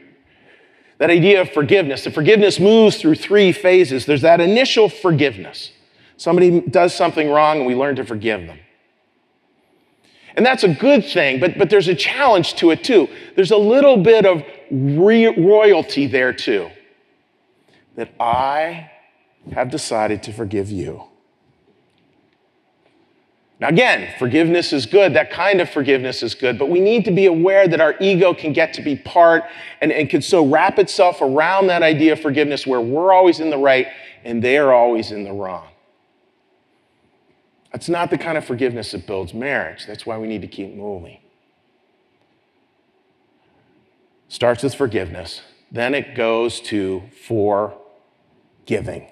that 0.98 1.10
idea 1.10 1.40
of 1.40 1.50
forgiveness. 1.50 2.04
The 2.04 2.12
forgiveness 2.12 2.60
moves 2.60 2.96
through 2.96 3.16
three 3.16 3.50
phases. 3.50 4.06
There's 4.06 4.22
that 4.22 4.40
initial 4.40 4.88
forgiveness. 4.88 5.72
Somebody 6.16 6.60
does 6.60 6.94
something 6.94 7.28
wrong 7.28 7.58
and 7.58 7.66
we 7.66 7.74
learn 7.74 7.96
to 7.96 8.04
forgive 8.04 8.46
them. 8.46 8.60
And 10.34 10.46
that's 10.46 10.64
a 10.64 10.68
good 10.68 11.04
thing, 11.04 11.40
but, 11.40 11.58
but 11.58 11.68
there's 11.68 11.88
a 11.88 11.94
challenge 11.94 12.54
to 12.54 12.70
it 12.70 12.82
too. 12.82 13.08
There's 13.36 13.50
a 13.50 13.56
little 13.56 13.96
bit 13.96 14.24
of 14.24 14.42
re- 14.70 15.34
royalty 15.36 16.06
there 16.06 16.32
too. 16.32 16.70
That 17.96 18.10
I 18.18 18.90
have 19.52 19.70
decided 19.70 20.22
to 20.24 20.32
forgive 20.32 20.70
you. 20.70 21.04
Now, 23.60 23.68
again, 23.68 24.12
forgiveness 24.18 24.72
is 24.72 24.86
good. 24.86 25.14
That 25.14 25.30
kind 25.30 25.60
of 25.60 25.70
forgiveness 25.70 26.24
is 26.24 26.34
good, 26.34 26.58
but 26.58 26.68
we 26.68 26.80
need 26.80 27.04
to 27.04 27.12
be 27.12 27.26
aware 27.26 27.68
that 27.68 27.80
our 27.80 27.94
ego 28.00 28.34
can 28.34 28.52
get 28.52 28.74
to 28.74 28.82
be 28.82 28.96
part 28.96 29.44
and, 29.80 29.92
and 29.92 30.10
can 30.10 30.20
so 30.20 30.44
wrap 30.44 30.80
itself 30.80 31.20
around 31.20 31.68
that 31.68 31.80
idea 31.80 32.14
of 32.14 32.20
forgiveness 32.20 32.66
where 32.66 32.80
we're 32.80 33.12
always 33.12 33.38
in 33.38 33.50
the 33.50 33.58
right 33.58 33.86
and 34.24 34.42
they're 34.42 34.72
always 34.72 35.12
in 35.12 35.22
the 35.22 35.32
wrong. 35.32 35.68
That's 37.72 37.88
not 37.88 38.10
the 38.10 38.18
kind 38.18 38.36
of 38.38 38.44
forgiveness 38.44 38.92
that 38.92 39.06
builds 39.06 39.32
marriage. 39.32 39.86
That's 39.86 40.04
why 40.04 40.18
we 40.18 40.28
need 40.28 40.42
to 40.42 40.48
keep 40.48 40.74
moving. 40.74 41.18
Starts 44.28 44.62
with 44.62 44.74
forgiveness, 44.74 45.42
then 45.70 45.94
it 45.94 46.14
goes 46.14 46.60
to 46.62 47.02
forgiving. 47.26 49.08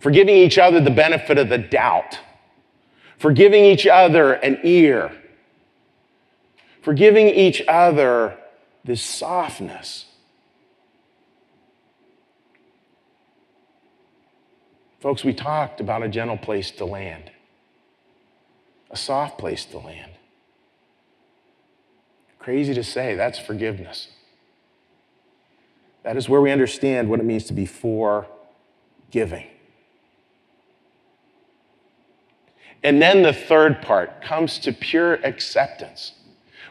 forgiving 0.00 0.34
each 0.34 0.58
other 0.58 0.80
the 0.80 0.90
benefit 0.90 1.38
of 1.38 1.48
the 1.48 1.58
doubt, 1.58 2.18
forgiving 3.18 3.64
each 3.64 3.86
other 3.86 4.32
an 4.32 4.58
ear, 4.64 5.12
forgiving 6.82 7.28
each 7.28 7.62
other 7.68 8.36
this 8.82 9.02
softness. 9.02 10.06
Folks, 15.00 15.24
we 15.24 15.32
talked 15.32 15.80
about 15.80 16.02
a 16.02 16.08
gentle 16.08 16.36
place 16.36 16.70
to 16.72 16.84
land, 16.84 17.30
a 18.90 18.96
soft 18.96 19.38
place 19.38 19.64
to 19.66 19.78
land. 19.78 20.12
Crazy 22.38 22.74
to 22.74 22.84
say, 22.84 23.14
that's 23.14 23.38
forgiveness. 23.38 24.08
That 26.02 26.16
is 26.16 26.28
where 26.28 26.40
we 26.40 26.50
understand 26.50 27.08
what 27.08 27.18
it 27.18 27.24
means 27.24 27.44
to 27.44 27.54
be 27.54 27.66
forgiving. 27.66 29.46
And 32.82 33.00
then 33.00 33.22
the 33.22 33.32
third 33.32 33.82
part 33.82 34.22
comes 34.22 34.58
to 34.60 34.72
pure 34.72 35.14
acceptance, 35.24 36.12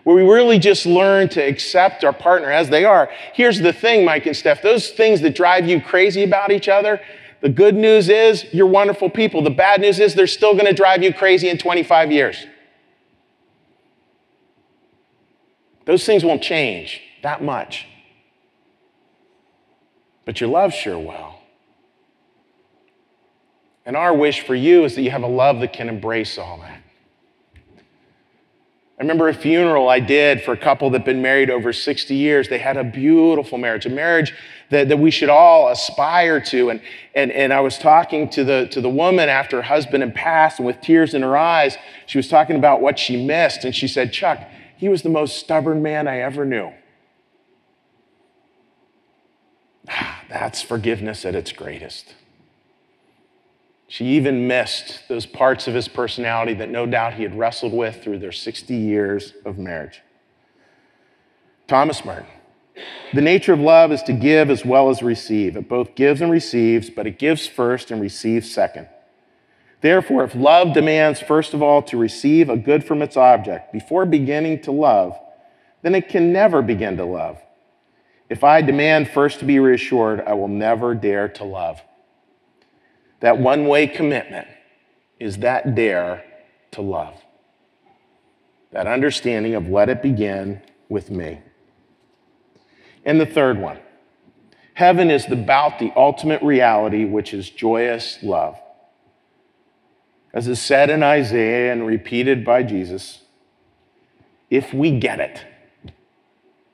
where 0.04 0.15
we 0.15 0.24
really 0.24 0.58
just 0.58 0.86
learn 0.86 1.30
to 1.30 1.42
accept 1.42 2.04
our 2.04 2.13
partner 2.13 2.52
as 2.52 2.70
they 2.70 2.86
are. 2.86 3.10
Here's 3.34 3.60
the 3.60 3.74
thing, 3.74 4.06
Mike 4.06 4.26
and 4.26 4.36
Steph 4.36 4.62
those 4.62 4.89
things 4.89 5.22
that 5.22 5.36
drive 5.36 5.68
you 5.68 5.82
crazy 5.82 6.24
about 6.24 6.52
each 6.52 6.68
other, 6.68 7.00
the 7.41 7.49
good 7.49 7.75
news 7.75 8.10
is 8.10 8.45
you're 8.54 8.67
wonderful 8.67 9.10
people. 9.10 9.41
The 9.41 9.49
bad 9.49 9.82
news 9.82 9.99
is 9.99 10.13
they're 10.13 10.28
still 10.28 10.54
going 10.54 10.65
to 10.65 10.73
drive 10.73 11.04
you 11.04 11.13
crazy 11.13 11.49
in 11.49 11.58
25 11.58 12.12
years. 12.12 12.45
Those 15.86 16.06
things 16.06 16.23
won't 16.23 16.43
change 16.43 17.02
that 17.23 17.41
much. 17.41 17.88
But 20.25 20.39
your 20.39 20.49
love 20.49 20.73
sure 20.73 20.99
will. 20.99 21.36
And 23.86 23.95
our 23.95 24.13
wish 24.13 24.41
for 24.41 24.54
you 24.54 24.84
is 24.84 24.95
that 24.95 25.02
you 25.02 25.10
have 25.10 25.23
a 25.23 25.28
love 25.28 25.62
that 25.62 25.73
can 25.73 25.89
embrace 25.89 26.38
all 26.38 26.60
that. 26.60 26.82
I 29.00 29.04
remember 29.04 29.30
a 29.30 29.34
funeral 29.34 29.88
I 29.88 30.02
did 30.02 30.44
for 30.44 30.52
a 30.52 30.58
couple 30.58 30.90
that 30.90 31.00
had 31.00 31.06
been 31.06 31.22
married 31.22 31.50
over 31.50 31.72
60 31.72 32.14
years. 32.14 32.50
They 32.50 32.58
had 32.58 32.76
a 32.76 32.84
beautiful 32.84 33.58
marriage, 33.58 33.86
a 33.86 33.90
marriage 33.90 34.34
that, 34.72 34.90
that 34.90 35.00
we 35.00 35.10
should 35.10 35.30
all 35.30 35.70
aspire 35.70 36.42
to. 36.42 36.70
And, 36.70 36.82
and, 37.16 37.32
and 37.32 37.54
I 37.54 37.62
was 37.62 37.78
talking 37.78 38.28
to 38.32 38.44
the, 38.44 38.68
to 38.72 38.82
the 38.82 38.90
woman 38.90 39.30
after 39.30 39.56
her 39.56 39.62
husband 39.62 40.04
had 40.04 40.14
passed, 40.14 40.60
and 40.60 40.66
with 40.66 40.82
tears 40.82 41.14
in 41.14 41.22
her 41.22 41.38
eyes, 41.38 41.78
she 42.08 42.18
was 42.18 42.28
talking 42.28 42.58
about 42.58 42.82
what 42.82 43.00
she 43.00 43.26
missed. 43.26 43.64
And 43.64 43.74
she 43.74 43.88
said, 43.88 44.12
Chuck, 44.12 44.46
he 44.76 44.90
was 44.90 45.02
the 45.02 45.10
most 45.10 45.38
stubborn 45.38 45.82
man 45.82 46.06
I 46.06 46.20
ever 46.20 46.44
knew. 46.44 46.74
That's 50.30 50.62
forgiveness 50.62 51.24
at 51.24 51.36
its 51.36 51.54
greatest. 51.54 52.16
She 53.89 54.06
even 54.06 54.47
missed 54.47 55.08
those 55.10 55.25
parts 55.25 55.67
of 55.67 55.73
his 55.73 55.88
personality 55.88 56.54
that 56.54 56.69
no 56.69 56.86
doubt 56.86 57.15
he 57.15 57.23
had 57.23 57.36
wrestled 57.36 57.73
with 57.73 58.04
through 58.04 58.19
their 58.19 58.32
60 58.32 58.75
years 58.75 59.34
of 59.43 59.58
marriage. 59.58 60.02
Thomas 61.67 62.06
Merton. 62.06 62.28
The 63.15 63.21
nature 63.21 63.52
of 63.52 63.60
love 63.60 63.91
is 63.91 64.04
to 64.04 64.13
give 64.13 64.52
as 64.52 64.63
well 64.63 64.91
as 64.91 65.02
receive. 65.02 65.58
It 65.58 65.67
both 65.67 65.95
gives 65.95 66.21
and 66.21 66.32
receives, 66.32 66.91
but 66.91 67.08
it 67.08 67.17
gives 67.17 67.47
first 67.47 67.89
and 67.89 67.99
receives 67.99 68.52
second. 68.52 68.88
Therefore, 69.82 70.23
if 70.23 70.36
love 70.36 70.73
demands 70.73 71.19
first 71.19 71.56
of 71.56 71.63
all 71.63 71.82
to 71.84 71.97
receive 71.97 72.47
a 72.47 72.58
good 72.58 72.84
from 72.84 73.02
its 73.02 73.17
object 73.17 73.73
before 73.73 74.06
beginning 74.06 74.62
to 74.62 74.71
love, 74.71 75.17
then 75.82 75.95
it 75.95 76.10
can 76.10 76.32
never 76.32 76.62
begin 76.62 76.95
to 76.97 77.06
love. 77.06 77.41
If 78.30 78.43
I 78.43 78.62
demand 78.62 79.10
first 79.10 79.39
to 79.39 79.45
be 79.45 79.58
reassured, 79.60 80.21
I 80.28 80.34
will 80.34 80.47
never 80.47 80.93
dare 80.93 81.28
to 81.30 81.43
love. 81.43 81.82
That 83.20 83.38
one 83.38 83.68
way 83.68 83.88
commitment 83.88 84.48
is 85.20 85.38
that 85.40 85.76
dare 85.76 86.24
to 86.72 86.82
love. 86.82 87.16
That 88.72 88.88
understanding 88.88 89.56
of 89.56 89.68
let 89.68 89.90
it 89.90 90.02
begin 90.02 90.62
with 90.88 91.10
me. 91.10 91.42
And 93.06 93.20
the 93.20 93.26
third 93.26 93.60
one 93.60 93.80
heaven 94.74 95.12
is 95.12 95.30
about 95.30 95.78
the 95.80 95.92
ultimate 95.98 96.42
reality, 96.42 97.04
which 97.04 97.34
is 97.34 97.50
joyous 97.50 98.18
love. 98.24 98.58
As 100.34 100.48
is 100.48 100.62
said 100.62 100.90
in 100.90 101.04
Isaiah 101.04 101.74
and 101.74 101.86
repeated 101.86 102.46
by 102.46 102.64
Jesus, 102.64 103.24
if 104.50 104.74
we 104.74 104.98
get 104.98 105.20
it, 105.20 105.44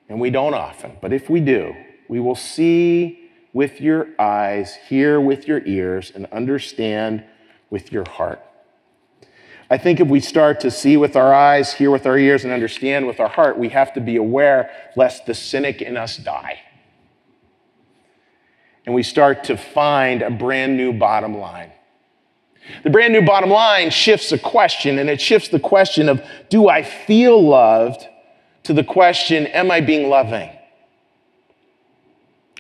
and 0.08 0.20
we 0.20 0.30
don't 0.30 0.54
often, 0.54 0.98
but 1.02 1.14
if 1.14 1.30
we 1.32 1.40
do, 1.40 1.74
we 2.08 2.20
will 2.20 2.36
see 2.36 3.25
with 3.56 3.80
your 3.80 4.10
eyes, 4.20 4.76
hear 4.90 5.18
with 5.18 5.48
your 5.48 5.66
ears, 5.66 6.12
and 6.14 6.26
understand 6.26 7.24
with 7.70 7.90
your 7.90 8.04
heart. 8.06 8.44
I 9.70 9.78
think 9.78 10.02
if 10.02 10.10
we 10.10 10.20
start 10.20 10.60
to 10.60 10.70
see 10.70 10.98
with 10.98 11.16
our 11.16 11.34
eyes, 11.34 11.72
hear 11.72 11.90
with 11.90 12.06
our 12.06 12.18
ears, 12.18 12.44
and 12.44 12.52
understand 12.52 13.08
with 13.08 13.22
our 13.22 13.30
heart, 13.30 13.58
we 13.58 13.70
have 13.70 13.94
to 13.94 14.02
be 14.02 14.18
aware 14.18 14.70
lest 14.98 15.26
the 15.26 15.34
cynic 15.34 15.82
in 15.82 15.96
us 15.96 16.18
die. 16.18 16.60
And 18.86 18.94
we 18.94 19.04
start 19.04 19.46
to 19.46 19.56
find 19.56 20.22
a 20.22 20.30
brand 20.30 20.76
new 20.76 20.92
bottom 20.92 21.38
line. 21.38 21.72
The 22.84 22.90
brand 22.90 23.14
new 23.14 23.26
bottom 23.26 23.50
line 23.50 23.90
shifts 23.90 24.34
a 24.34 24.38
question, 24.38 25.00
and 25.00 25.10
it 25.10 25.22
shifts 25.22 25.48
the 25.48 25.62
question 25.62 26.10
of 26.10 26.22
do 26.50 26.68
I 26.68 26.84
feel 26.84 27.42
loved 27.42 28.06
to 28.64 28.74
the 28.74 28.84
question, 28.84 29.48
am 29.48 29.72
I 29.72 29.80
being 29.80 30.10
loving? 30.10 30.50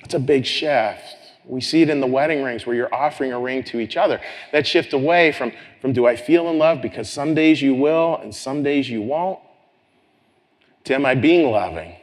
It's 0.05 0.13
a 0.13 0.19
big 0.19 0.45
shift. 0.45 1.17
We 1.45 1.61
see 1.61 1.81
it 1.81 1.89
in 1.89 1.99
the 1.99 2.07
wedding 2.07 2.43
rings 2.43 2.65
where 2.65 2.75
you're 2.75 2.93
offering 2.93 3.33
a 3.33 3.39
ring 3.39 3.63
to 3.65 3.79
each 3.79 3.97
other. 3.97 4.21
That 4.51 4.65
shift 4.65 4.93
away 4.93 5.31
from, 5.31 5.51
from 5.81 5.93
do 5.93 6.05
I 6.05 6.15
feel 6.15 6.47
in 6.49 6.59
love 6.59 6.81
because 6.81 7.09
some 7.09 7.33
days 7.33 7.61
you 7.61 7.73
will 7.73 8.17
and 8.17 8.33
some 8.33 8.61
days 8.61 8.87
you 8.87 9.01
won't, 9.01 9.39
to 10.85 10.93
am 10.93 11.05
I 11.05 11.15
being 11.15 11.51
loving, 11.51 11.95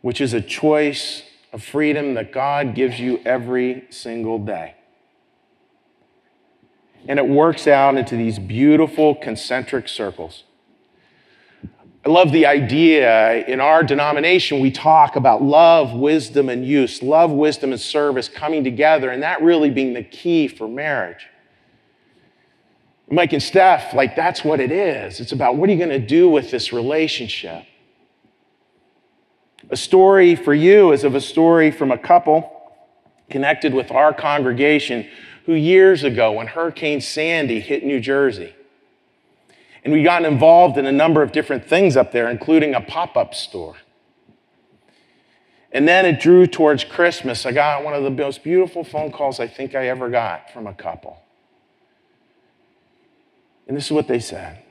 which 0.00 0.22
is 0.22 0.32
a 0.32 0.40
choice 0.40 1.22
of 1.52 1.62
freedom 1.62 2.14
that 2.14 2.32
God 2.32 2.74
gives 2.74 2.98
you 2.98 3.20
every 3.26 3.84
single 3.90 4.38
day. 4.38 4.74
And 7.08 7.18
it 7.18 7.26
works 7.26 7.66
out 7.66 7.96
into 7.96 8.16
these 8.16 8.38
beautiful 8.38 9.14
concentric 9.14 9.88
circles. 9.88 10.44
I 12.04 12.08
love 12.08 12.32
the 12.32 12.46
idea 12.46 13.44
in 13.46 13.60
our 13.60 13.82
denomination, 13.82 14.60
we 14.60 14.70
talk 14.70 15.16
about 15.16 15.42
love, 15.42 15.92
wisdom, 15.92 16.48
and 16.48 16.66
use, 16.66 17.02
love, 17.02 17.30
wisdom, 17.30 17.72
and 17.72 17.80
service 17.80 18.26
coming 18.26 18.64
together, 18.64 19.10
and 19.10 19.22
that 19.22 19.42
really 19.42 19.68
being 19.68 19.92
the 19.92 20.02
key 20.02 20.48
for 20.48 20.66
marriage. 20.66 21.26
Mike 23.10 23.32
and 23.32 23.42
Steph, 23.42 23.92
like 23.92 24.16
that's 24.16 24.44
what 24.44 24.60
it 24.60 24.72
is. 24.72 25.20
It's 25.20 25.32
about 25.32 25.56
what 25.56 25.68
are 25.68 25.72
you 25.72 25.78
going 25.78 25.90
to 25.90 25.98
do 25.98 26.28
with 26.28 26.50
this 26.50 26.72
relationship? 26.72 27.64
A 29.68 29.76
story 29.76 30.36
for 30.36 30.54
you 30.54 30.92
is 30.92 31.04
of 31.04 31.14
a 31.14 31.20
story 31.20 31.70
from 31.70 31.90
a 31.90 31.98
couple 31.98 32.50
connected 33.28 33.74
with 33.74 33.90
our 33.90 34.14
congregation 34.14 35.08
who 35.46 35.52
years 35.54 36.04
ago, 36.04 36.32
when 36.32 36.46
Hurricane 36.46 37.00
Sandy 37.00 37.60
hit 37.60 37.84
New 37.84 38.00
Jersey, 38.00 38.54
and 39.84 39.92
we 39.92 40.02
got 40.02 40.24
involved 40.24 40.76
in 40.76 40.86
a 40.86 40.92
number 40.92 41.22
of 41.22 41.32
different 41.32 41.66
things 41.66 41.96
up 41.96 42.12
there, 42.12 42.28
including 42.28 42.74
a 42.74 42.80
pop 42.80 43.16
up 43.16 43.34
store. 43.34 43.76
And 45.72 45.86
then 45.86 46.04
it 46.04 46.20
drew 46.20 46.46
towards 46.46 46.84
Christmas. 46.84 47.46
I 47.46 47.52
got 47.52 47.84
one 47.84 47.94
of 47.94 48.02
the 48.02 48.10
most 48.10 48.42
beautiful 48.42 48.82
phone 48.82 49.12
calls 49.12 49.38
I 49.38 49.46
think 49.46 49.74
I 49.74 49.88
ever 49.88 50.08
got 50.08 50.50
from 50.50 50.66
a 50.66 50.74
couple. 50.74 51.22
And 53.68 53.76
this 53.76 53.86
is 53.86 53.92
what 53.92 54.08
they 54.08 54.18
said 54.18 54.62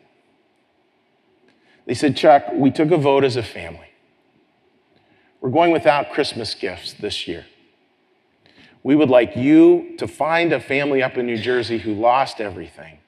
They 1.86 1.93
said, 1.93 2.18
Chuck, 2.18 2.45
we 2.53 2.70
took 2.70 2.91
a 2.91 2.97
vote 2.97 3.24
as 3.24 3.38
a 3.38 3.43
family. 3.43 3.88
We're 5.41 5.51
going 5.51 5.72
without 5.72 6.12
Christmas 6.12 6.53
gifts 6.53 6.93
this 6.93 7.28
year. 7.28 7.45
We 8.84 8.95
would 8.95 9.10
like 9.10 9.36
you 9.36 9.95
to 9.97 10.07
find 10.07 10.51
a 10.53 10.60
family 10.60 11.01
up 11.01 11.18
in 11.18 11.26
New 11.26 11.38
Jersey 11.38 11.80
who 11.80 11.93
lost 11.93 12.39
everything, 12.41 12.99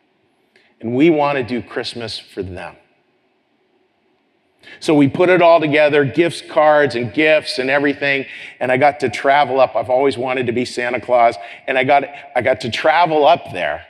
and 0.81 0.95
we 0.95 1.09
want 1.09 1.37
to 1.37 1.43
do 1.43 1.61
Christmas 1.61 2.19
for 2.19 2.43
them. 2.43 2.75
So 4.79 4.95
we 4.95 5.07
put 5.07 5.29
it 5.29 5.41
all 5.41 5.59
together 5.59 6.05
gifts, 6.05 6.41
cards, 6.41 6.95
and 6.95 7.13
gifts 7.13 7.59
and 7.59 7.69
everything. 7.69 8.25
And 8.59 8.71
I 8.71 8.77
got 8.77 8.99
to 9.01 9.09
travel 9.09 9.59
up. 9.59 9.75
I've 9.75 9.89
always 9.89 10.17
wanted 10.17 10.47
to 10.47 10.51
be 10.51 10.65
Santa 10.65 10.99
Claus. 10.99 11.35
And 11.67 11.77
I 11.77 11.83
got, 11.83 12.03
I 12.35 12.41
got 12.41 12.61
to 12.61 12.71
travel 12.71 13.25
up 13.25 13.51
there 13.53 13.85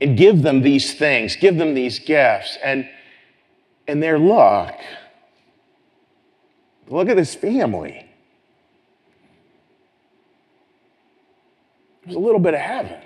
and 0.00 0.16
give 0.16 0.42
them 0.42 0.62
these 0.62 0.94
things, 0.94 1.36
give 1.36 1.56
them 1.56 1.74
these 1.74 1.98
gifts. 1.98 2.58
And, 2.64 2.88
and 3.86 4.02
their 4.02 4.18
look, 4.18 4.74
look 6.88 7.08
at 7.08 7.16
this 7.16 7.34
family. 7.34 8.06
There's 12.04 12.16
a 12.16 12.20
little 12.20 12.40
bit 12.40 12.54
of 12.54 12.60
heaven. 12.60 13.00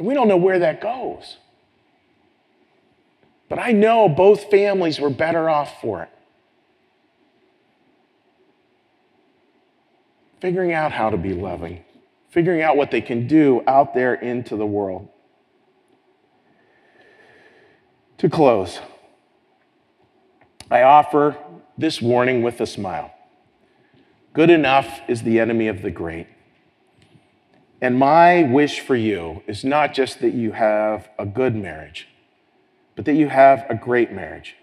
And 0.00 0.08
we 0.08 0.14
don't 0.14 0.28
know 0.28 0.38
where 0.38 0.58
that 0.60 0.80
goes. 0.80 1.36
But 3.50 3.58
I 3.58 3.72
know 3.72 4.08
both 4.08 4.50
families 4.50 4.98
were 4.98 5.10
better 5.10 5.50
off 5.50 5.78
for 5.82 6.04
it. 6.04 6.08
Figuring 10.40 10.72
out 10.72 10.90
how 10.90 11.10
to 11.10 11.18
be 11.18 11.34
loving, 11.34 11.84
figuring 12.30 12.62
out 12.62 12.78
what 12.78 12.90
they 12.90 13.02
can 13.02 13.26
do 13.26 13.62
out 13.66 13.92
there 13.92 14.14
into 14.14 14.56
the 14.56 14.64
world. 14.64 15.06
To 18.16 18.30
close, 18.30 18.80
I 20.70 20.80
offer 20.80 21.36
this 21.76 22.00
warning 22.00 22.40
with 22.40 22.58
a 22.62 22.66
smile. 22.66 23.12
Good 24.32 24.48
enough 24.48 25.02
is 25.08 25.24
the 25.24 25.38
enemy 25.40 25.68
of 25.68 25.82
the 25.82 25.90
great. 25.90 26.26
And 27.80 27.98
my 27.98 28.42
wish 28.42 28.80
for 28.80 28.96
you 28.96 29.42
is 29.46 29.64
not 29.64 29.94
just 29.94 30.20
that 30.20 30.34
you 30.34 30.52
have 30.52 31.08
a 31.18 31.24
good 31.24 31.54
marriage, 31.54 32.08
but 32.94 33.06
that 33.06 33.14
you 33.14 33.28
have 33.28 33.64
a 33.70 33.74
great 33.74 34.12
marriage. 34.12 34.56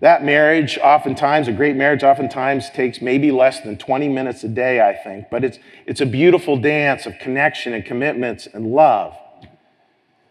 That 0.00 0.24
marriage, 0.24 0.78
oftentimes, 0.78 1.46
a 1.46 1.52
great 1.52 1.76
marriage, 1.76 2.02
oftentimes 2.02 2.70
takes 2.70 3.00
maybe 3.00 3.30
less 3.30 3.60
than 3.60 3.76
20 3.76 4.08
minutes 4.08 4.42
a 4.42 4.48
day, 4.48 4.80
I 4.80 4.94
think, 4.94 5.26
but 5.30 5.44
it's, 5.44 5.58
it's 5.86 6.00
a 6.00 6.06
beautiful 6.06 6.56
dance 6.56 7.06
of 7.06 7.18
connection 7.20 7.72
and 7.72 7.84
commitments 7.84 8.46
and 8.46 8.66
love 8.66 9.16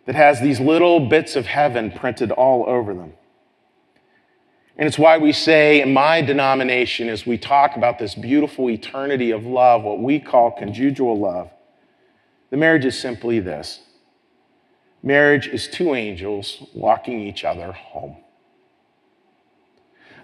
that 0.05 0.16
has 0.16 0.41
these 0.41 0.59
little 0.59 1.07
bits 1.07 1.38
of 1.38 1.45
heaven 1.45 1.91
printed 1.91 2.32
all 2.32 2.68
over 2.68 2.93
them. 2.93 3.14
And 4.82 4.88
it's 4.88 4.97
why 4.97 5.19
we 5.19 5.32
say 5.32 5.79
in 5.79 5.93
my 5.93 6.23
denomination, 6.23 7.07
as 7.07 7.23
we 7.23 7.38
talk 7.38 7.75
about 7.75 7.99
this 7.99 8.15
beautiful 8.15 8.67
eternity 8.67 9.29
of 9.29 9.45
love, 9.45 9.84
what 9.84 9.99
we 9.99 10.19
call 10.19 10.49
conjugal 10.49 11.19
love, 11.19 11.51
the 12.49 12.57
marriage 12.57 12.86
is 12.86 12.97
simply 12.97 13.39
this 13.39 13.82
Marriage 15.03 15.47
is 15.47 15.67
two 15.67 15.93
angels 15.93 16.63
walking 16.73 17.19
each 17.19 17.43
other 17.43 17.71
home. 17.73 18.17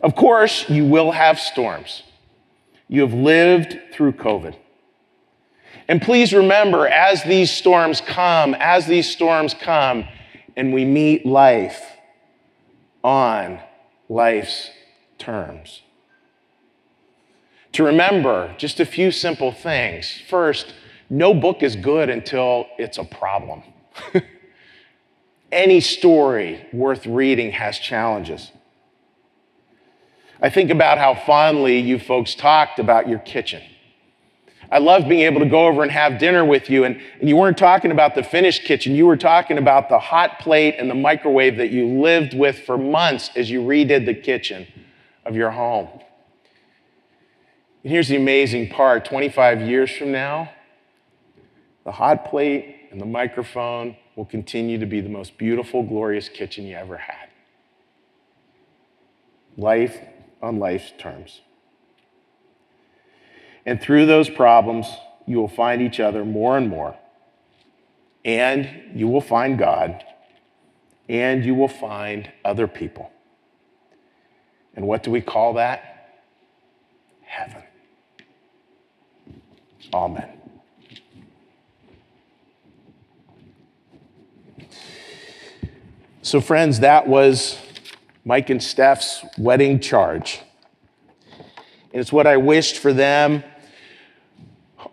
Of 0.02 0.16
course, 0.16 0.68
you 0.68 0.86
will 0.86 1.12
have 1.12 1.40
storms. 1.40 2.02
You 2.88 3.02
have 3.02 3.14
lived 3.14 3.78
through 3.94 4.14
COVID. 4.14 4.56
And 5.88 6.02
please 6.02 6.34
remember, 6.34 6.88
as 6.88 7.22
these 7.22 7.52
storms 7.52 8.02
come, 8.02 8.56
as 8.56 8.88
these 8.88 9.08
storms 9.08 9.54
come, 9.54 10.08
and 10.56 10.74
we 10.74 10.84
meet 10.84 11.28
life 11.28 11.80
on 13.04 13.60
life's 14.10 14.72
terms. 15.18 15.82
To 17.74 17.84
remember 17.84 18.56
just 18.58 18.80
a 18.80 18.86
few 18.86 19.12
simple 19.12 19.52
things. 19.52 20.22
First, 20.30 20.74
no 21.10 21.34
book 21.34 21.64
is 21.64 21.76
good 21.76 22.10
until 22.10 22.68
it's 22.78 22.98
a 22.98 23.04
problem. 23.04 23.64
Any 25.52 25.80
story 25.80 26.66
worth 26.74 27.06
reading 27.06 27.52
has 27.52 27.80
challenges. 27.80 28.52
I 30.42 30.50
think 30.50 30.70
about 30.70 30.98
how 30.98 31.16
fondly 31.16 31.80
you 31.80 32.00
folks 32.00 32.36
talked 32.36 32.80
about 32.80 33.08
your 33.08 33.20
kitchen. 33.20 33.64
I 34.72 34.80
love 34.80 35.08
being 35.08 35.22
able 35.22 35.40
to 35.40 35.46
go 35.46 35.68
over 35.68 35.82
and 35.82 35.92
have 35.92 36.20
dinner 36.20 36.44
with 36.44 36.70
you, 36.70 36.84
and, 36.84 37.00
and, 37.20 37.30
you 37.30 37.38
weren't 37.38 37.58
talking 37.58 37.92
about 37.92 38.16
the 38.16 38.24
finished 38.24 38.64
kitchen. 38.64 38.96
You 38.96 39.06
were 39.06 39.16
talking 39.16 39.58
about 39.58 39.88
the 39.88 40.00
hot 40.00 40.40
plate 40.40 40.76
and 40.78 40.90
the 40.90 40.96
microwave 40.96 41.58
that 41.58 41.72
you 41.72 41.88
lived 41.88 42.34
with 42.34 42.60
for 42.60 42.78
months 42.78 43.30
as 43.36 43.50
you 43.50 43.62
redid 43.62 44.06
the 44.06 44.14
kitchen 44.14 44.68
of 45.26 45.36
your 45.36 45.52
home. 45.52 45.88
And 47.84 47.92
here's 47.92 48.10
the 48.10 48.18
amazing 48.18 48.70
part 48.70 49.06
25 49.06 49.62
years 49.62 49.90
from 49.92 50.12
now, 50.12 50.52
the 51.86 51.94
hot 51.94 52.26
plate 52.26 52.90
and 52.92 53.00
the 53.00 53.06
microphone 53.06 53.96
will 54.18 54.26
continue 54.26 54.78
to 54.80 54.86
be 54.86 55.00
the 55.00 55.10
most 55.10 55.38
beautiful, 55.38 55.84
glorious 55.84 56.28
kitchen 56.28 56.66
you 56.66 56.76
ever 56.76 56.98
had. 56.98 57.30
Life 59.56 59.98
on 60.42 60.60
life's 60.60 60.92
terms. 60.98 61.42
And 63.68 63.82
through 63.82 64.06
those 64.06 64.30
problems, 64.30 64.88
you 65.26 65.38
will 65.38 65.50
find 65.50 65.82
each 65.82 66.00
other 66.00 66.24
more 66.24 66.58
and 66.58 66.70
more. 66.70 66.96
And 68.24 68.98
you 68.98 69.10
will 69.10 69.22
find 69.22 69.60
God. 69.60 70.06
And 71.10 71.44
you 71.44 71.54
will 71.54 71.68
find 71.68 72.32
other 72.46 72.66
people. 72.66 73.12
And 74.74 74.88
what 74.88 75.04
do 75.04 75.12
we 75.12 75.20
call 75.20 75.56
that? 75.56 76.14
Heaven. 77.24 77.62
Amen. 79.94 80.30
So, 86.22 86.40
friends, 86.40 86.80
that 86.80 87.06
was 87.06 87.58
Mike 88.24 88.50
and 88.50 88.64
Steph's 88.64 89.26
wedding 89.38 89.82
charge. 89.82 90.40
And 91.92 92.02
it's 92.02 92.14
what 92.14 92.28
I 92.28 92.38
wished 92.38 92.78
for 92.78 92.94
them 92.94 93.44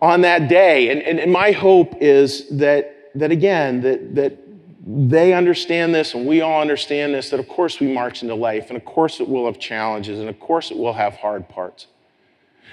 on 0.01 0.21
that 0.21 0.47
day. 0.47 0.89
And, 0.89 1.01
and, 1.01 1.19
and, 1.19 1.31
my 1.31 1.51
hope 1.51 1.95
is 2.01 2.49
that, 2.49 3.11
that 3.15 3.31
again, 3.31 3.81
that, 3.81 4.15
that 4.15 4.37
they 4.85 5.33
understand 5.33 5.95
this 5.95 6.13
and 6.13 6.27
we 6.27 6.41
all 6.41 6.61
understand 6.61 7.13
this, 7.13 7.29
that 7.29 7.39
of 7.39 7.47
course 7.47 7.79
we 7.79 7.91
march 7.91 8.21
into 8.21 8.35
life, 8.35 8.69
and 8.69 8.77
of 8.77 8.85
course 8.85 9.19
it 9.19 9.27
will 9.27 9.45
have 9.45 9.59
challenges, 9.59 10.19
and 10.19 10.29
of 10.29 10.39
course 10.39 10.71
it 10.71 10.77
will 10.77 10.93
have 10.93 11.15
hard 11.15 11.47
parts. 11.49 11.87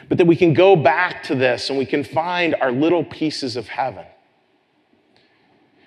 But 0.09 0.19
that 0.19 0.27
we 0.27 0.37
can 0.37 0.53
go 0.53 0.77
back 0.77 1.23
to 1.25 1.35
this 1.35 1.71
and 1.71 1.79
we 1.79 1.87
can 1.87 2.05
find 2.05 2.55
our 2.57 2.73
little 2.73 3.05
pieces 3.05 3.57
of 3.57 3.69
heaven. 3.69 4.05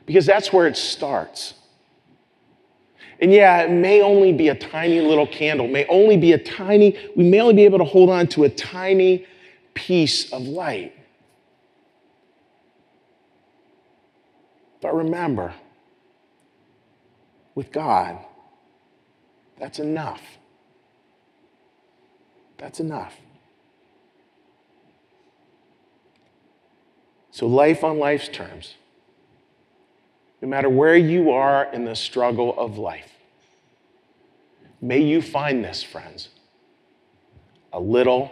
Because 0.05 0.25
that's 0.25 0.53
where 0.53 0.67
it 0.67 0.77
starts. 0.77 1.55
And 3.19 3.31
yeah, 3.31 3.61
it 3.61 3.71
may 3.71 4.01
only 4.01 4.33
be 4.33 4.49
a 4.49 4.55
tiny 4.55 5.01
little 5.01 5.27
candle, 5.27 5.67
may 5.67 5.85
only 5.87 6.17
be 6.17 6.33
a 6.33 6.37
tiny, 6.37 6.97
we 7.15 7.23
may 7.23 7.39
only 7.39 7.53
be 7.53 7.63
able 7.63 7.77
to 7.77 7.85
hold 7.85 8.09
on 8.09 8.27
to 8.27 8.43
a 8.43 8.49
tiny 8.49 9.25
piece 9.73 10.31
of 10.33 10.41
light. 10.43 10.93
But 14.85 14.93
remember, 14.93 15.51
with 17.55 17.71
God, 17.71 18.19
that's 19.57 19.79
enough. 19.79 20.21
That's 22.59 22.79
enough. 22.79 23.15
So, 27.31 27.47
life 27.47 27.83
on 27.83 27.97
life's 27.97 28.27
terms 28.27 28.75
no 30.39 30.47
matter 30.47 30.69
where 30.69 30.95
you 30.95 31.31
are 31.31 31.63
in 31.73 31.85
the 31.85 31.95
struggle 31.95 32.53
of 32.55 32.77
life. 32.77 33.11
May 34.81 34.99
you 34.99 35.19
find 35.19 35.63
this, 35.63 35.81
friends, 35.81 36.29
a 37.73 37.79
little 37.79 38.29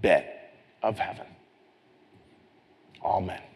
bit 0.00 0.24
of 0.80 1.00
heaven. 1.00 1.26
Amen. 3.02 3.47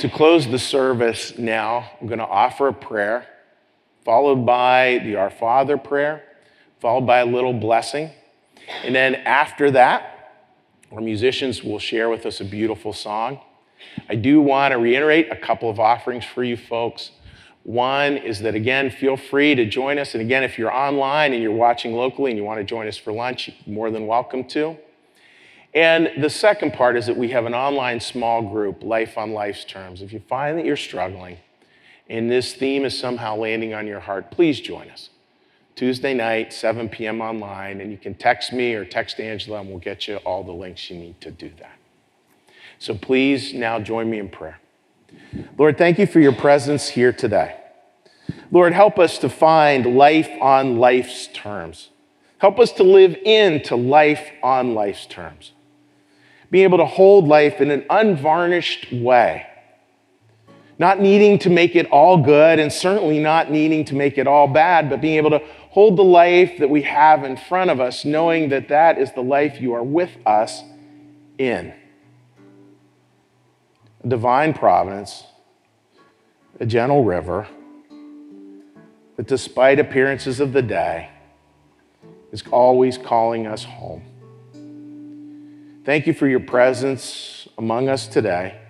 To 0.00 0.08
close 0.08 0.46
the 0.46 0.58
service 0.58 1.38
now, 1.38 1.90
I'm 2.00 2.06
going 2.06 2.18
to 2.18 2.26
offer 2.26 2.68
a 2.68 2.72
prayer, 2.72 3.26
followed 4.04 4.44
by 4.46 5.00
the 5.04 5.16
Our 5.16 5.30
Father 5.30 5.78
prayer, 5.78 6.22
followed 6.80 7.06
by 7.06 7.20
a 7.20 7.26
little 7.26 7.52
blessing. 7.52 8.10
And 8.84 8.94
then 8.94 9.14
after 9.14 9.70
that, 9.72 10.32
our 10.92 11.00
musicians 11.00 11.62
will 11.62 11.78
share 11.78 12.08
with 12.08 12.26
us 12.26 12.40
a 12.40 12.44
beautiful 12.44 12.92
song. 12.92 13.40
I 14.08 14.16
do 14.16 14.40
want 14.40 14.72
to 14.72 14.78
reiterate 14.78 15.30
a 15.30 15.36
couple 15.36 15.70
of 15.70 15.80
offerings 15.80 16.24
for 16.24 16.44
you 16.44 16.56
folks. 16.56 17.12
One 17.62 18.16
is 18.16 18.40
that, 18.40 18.54
again, 18.54 18.90
feel 18.90 19.16
free 19.16 19.54
to 19.54 19.66
join 19.66 19.98
us. 19.98 20.14
And 20.14 20.22
again, 20.22 20.42
if 20.42 20.58
you're 20.58 20.72
online 20.72 21.32
and 21.32 21.42
you're 21.42 21.52
watching 21.52 21.94
locally 21.94 22.30
and 22.30 22.38
you 22.38 22.44
want 22.44 22.58
to 22.58 22.64
join 22.64 22.88
us 22.88 22.96
for 22.96 23.12
lunch, 23.12 23.48
you're 23.48 23.74
more 23.74 23.90
than 23.90 24.06
welcome 24.06 24.44
to. 24.48 24.76
And 25.74 26.10
the 26.18 26.30
second 26.30 26.72
part 26.72 26.96
is 26.96 27.06
that 27.06 27.16
we 27.16 27.28
have 27.28 27.46
an 27.46 27.54
online 27.54 28.00
small 28.00 28.42
group, 28.42 28.82
Life 28.82 29.16
on 29.16 29.32
Life's 29.32 29.64
Terms. 29.64 30.02
If 30.02 30.12
you 30.12 30.20
find 30.20 30.58
that 30.58 30.64
you're 30.64 30.76
struggling 30.76 31.38
and 32.08 32.28
this 32.28 32.54
theme 32.54 32.84
is 32.84 32.98
somehow 32.98 33.36
landing 33.36 33.72
on 33.72 33.86
your 33.86 34.00
heart, 34.00 34.32
please 34.32 34.60
join 34.60 34.90
us. 34.90 35.10
Tuesday 35.76 36.12
night, 36.12 36.52
7 36.52 36.88
p.m. 36.88 37.20
online, 37.20 37.80
and 37.80 37.92
you 37.92 37.96
can 37.96 38.14
text 38.14 38.52
me 38.52 38.74
or 38.74 38.84
text 38.84 39.20
Angela, 39.20 39.60
and 39.60 39.70
we'll 39.70 39.78
get 39.78 40.08
you 40.08 40.16
all 40.18 40.42
the 40.42 40.52
links 40.52 40.90
you 40.90 40.96
need 40.96 41.20
to 41.20 41.30
do 41.30 41.50
that. 41.60 41.78
So 42.78 42.94
please 42.94 43.54
now 43.54 43.78
join 43.78 44.10
me 44.10 44.18
in 44.18 44.28
prayer. 44.28 44.58
Lord, 45.56 45.78
thank 45.78 45.98
you 45.98 46.06
for 46.06 46.20
your 46.20 46.34
presence 46.34 46.88
here 46.88 47.12
today. 47.12 47.56
Lord, 48.50 48.72
help 48.72 48.98
us 48.98 49.18
to 49.18 49.28
find 49.28 49.96
life 49.96 50.30
on 50.40 50.78
life's 50.78 51.28
terms. 51.28 51.90
Help 52.38 52.58
us 52.58 52.72
to 52.72 52.82
live 52.82 53.16
into 53.24 53.76
life 53.76 54.30
on 54.42 54.74
life's 54.74 55.06
terms. 55.06 55.52
Being 56.50 56.64
able 56.64 56.78
to 56.78 56.86
hold 56.86 57.28
life 57.28 57.60
in 57.60 57.70
an 57.70 57.84
unvarnished 57.88 58.92
way 58.92 59.46
not 60.80 60.98
needing 60.98 61.38
to 61.38 61.50
make 61.50 61.76
it 61.76 61.84
all 61.90 62.16
good 62.16 62.58
and 62.58 62.72
certainly 62.72 63.18
not 63.18 63.50
needing 63.50 63.84
to 63.84 63.94
make 63.94 64.16
it 64.16 64.26
all 64.26 64.48
bad, 64.48 64.88
but 64.88 64.98
being 65.02 65.18
able 65.18 65.28
to 65.28 65.42
hold 65.68 65.98
the 65.98 66.02
life 66.02 66.56
that 66.58 66.70
we 66.70 66.80
have 66.80 67.22
in 67.22 67.36
front 67.36 67.70
of 67.70 67.80
us, 67.80 68.06
knowing 68.06 68.48
that 68.48 68.68
that 68.68 68.96
is 68.96 69.12
the 69.12 69.20
life 69.20 69.60
you 69.60 69.74
are 69.74 69.82
with 69.82 70.10
us 70.24 70.62
in. 71.36 71.74
A 74.02 74.08
divine 74.08 74.54
providence, 74.54 75.24
a 76.58 76.64
gentle 76.64 77.04
river 77.04 77.46
that, 79.18 79.26
despite 79.26 79.78
appearances 79.78 80.40
of 80.40 80.54
the 80.54 80.62
day, 80.62 81.10
is 82.32 82.42
always 82.50 82.96
calling 82.96 83.46
us 83.46 83.64
home. 83.64 84.02
Thank 85.82 86.06
you 86.06 86.12
for 86.12 86.28
your 86.28 86.40
presence 86.40 87.48
among 87.56 87.88
us 87.88 88.06
today. 88.06 88.60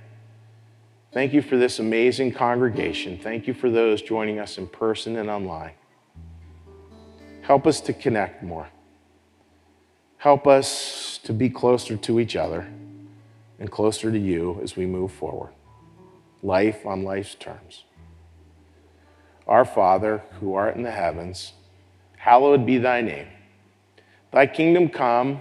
Thank 1.13 1.33
you 1.33 1.43
for 1.43 1.57
this 1.57 1.81
amazing 1.81 2.33
congregation. 2.33 3.19
Thank 3.19 3.49
you 3.49 3.55
for 3.55 3.69
those 3.69 4.01
joining 4.01 4.39
us 4.39 4.59
in 4.59 4.69
person 4.69 5.17
and 5.17 5.29
online. 5.29 5.73
Help 7.43 7.67
us 7.67 7.81
to 7.81 7.93
connect 7.93 8.45
more. 8.45 8.69
Help 10.19 10.47
us 10.47 11.19
to 11.25 11.33
be 11.33 11.51
closer 11.51 11.97
to 11.97 12.21
each 12.21 12.37
other 12.37 12.69
and 13.59 13.69
closer 13.73 14.13
to 14.13 14.19
you 14.19 14.61
as 14.63 14.77
we 14.77 14.87
move 14.87 15.11
forward. 15.11 15.51
Life 16.45 16.87
on 16.87 17.03
life's 17.03 17.35
terms. 17.35 17.85
Our 19.49 19.65
Father, 19.65 20.23
who 20.39 20.55
art 20.55 20.77
in 20.77 20.85
the 20.85 20.93
heavens, 20.93 21.55
hallowed 22.19 22.65
be 22.65 22.79
thy 22.79 23.01
name. 23.01 23.27
Thy 24.31 24.47
kingdom 24.47 24.89
come, 24.89 25.41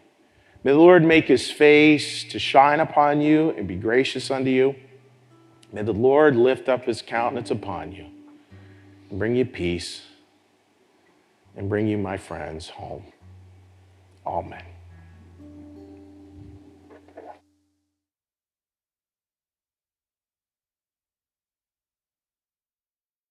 May 0.63 0.73
the 0.73 0.77
Lord 0.77 1.03
make 1.03 1.25
his 1.25 1.49
face 1.49 2.23
to 2.25 2.37
shine 2.37 2.79
upon 2.79 3.21
you 3.21 3.49
and 3.51 3.67
be 3.67 3.75
gracious 3.75 4.29
unto 4.29 4.49
you. 4.49 4.75
May 5.73 5.81
the 5.81 5.93
Lord 5.93 6.35
lift 6.35 6.69
up 6.69 6.85
his 6.85 7.01
countenance 7.01 7.49
upon 7.49 7.91
you 7.93 8.05
and 9.09 9.17
bring 9.17 9.35
you 9.35 9.45
peace 9.45 10.01
and 11.55 11.67
bring 11.67 11.87
you, 11.87 11.97
my 11.97 12.17
friends, 12.17 12.69
home. 12.69 13.05
Amen. 14.25 14.70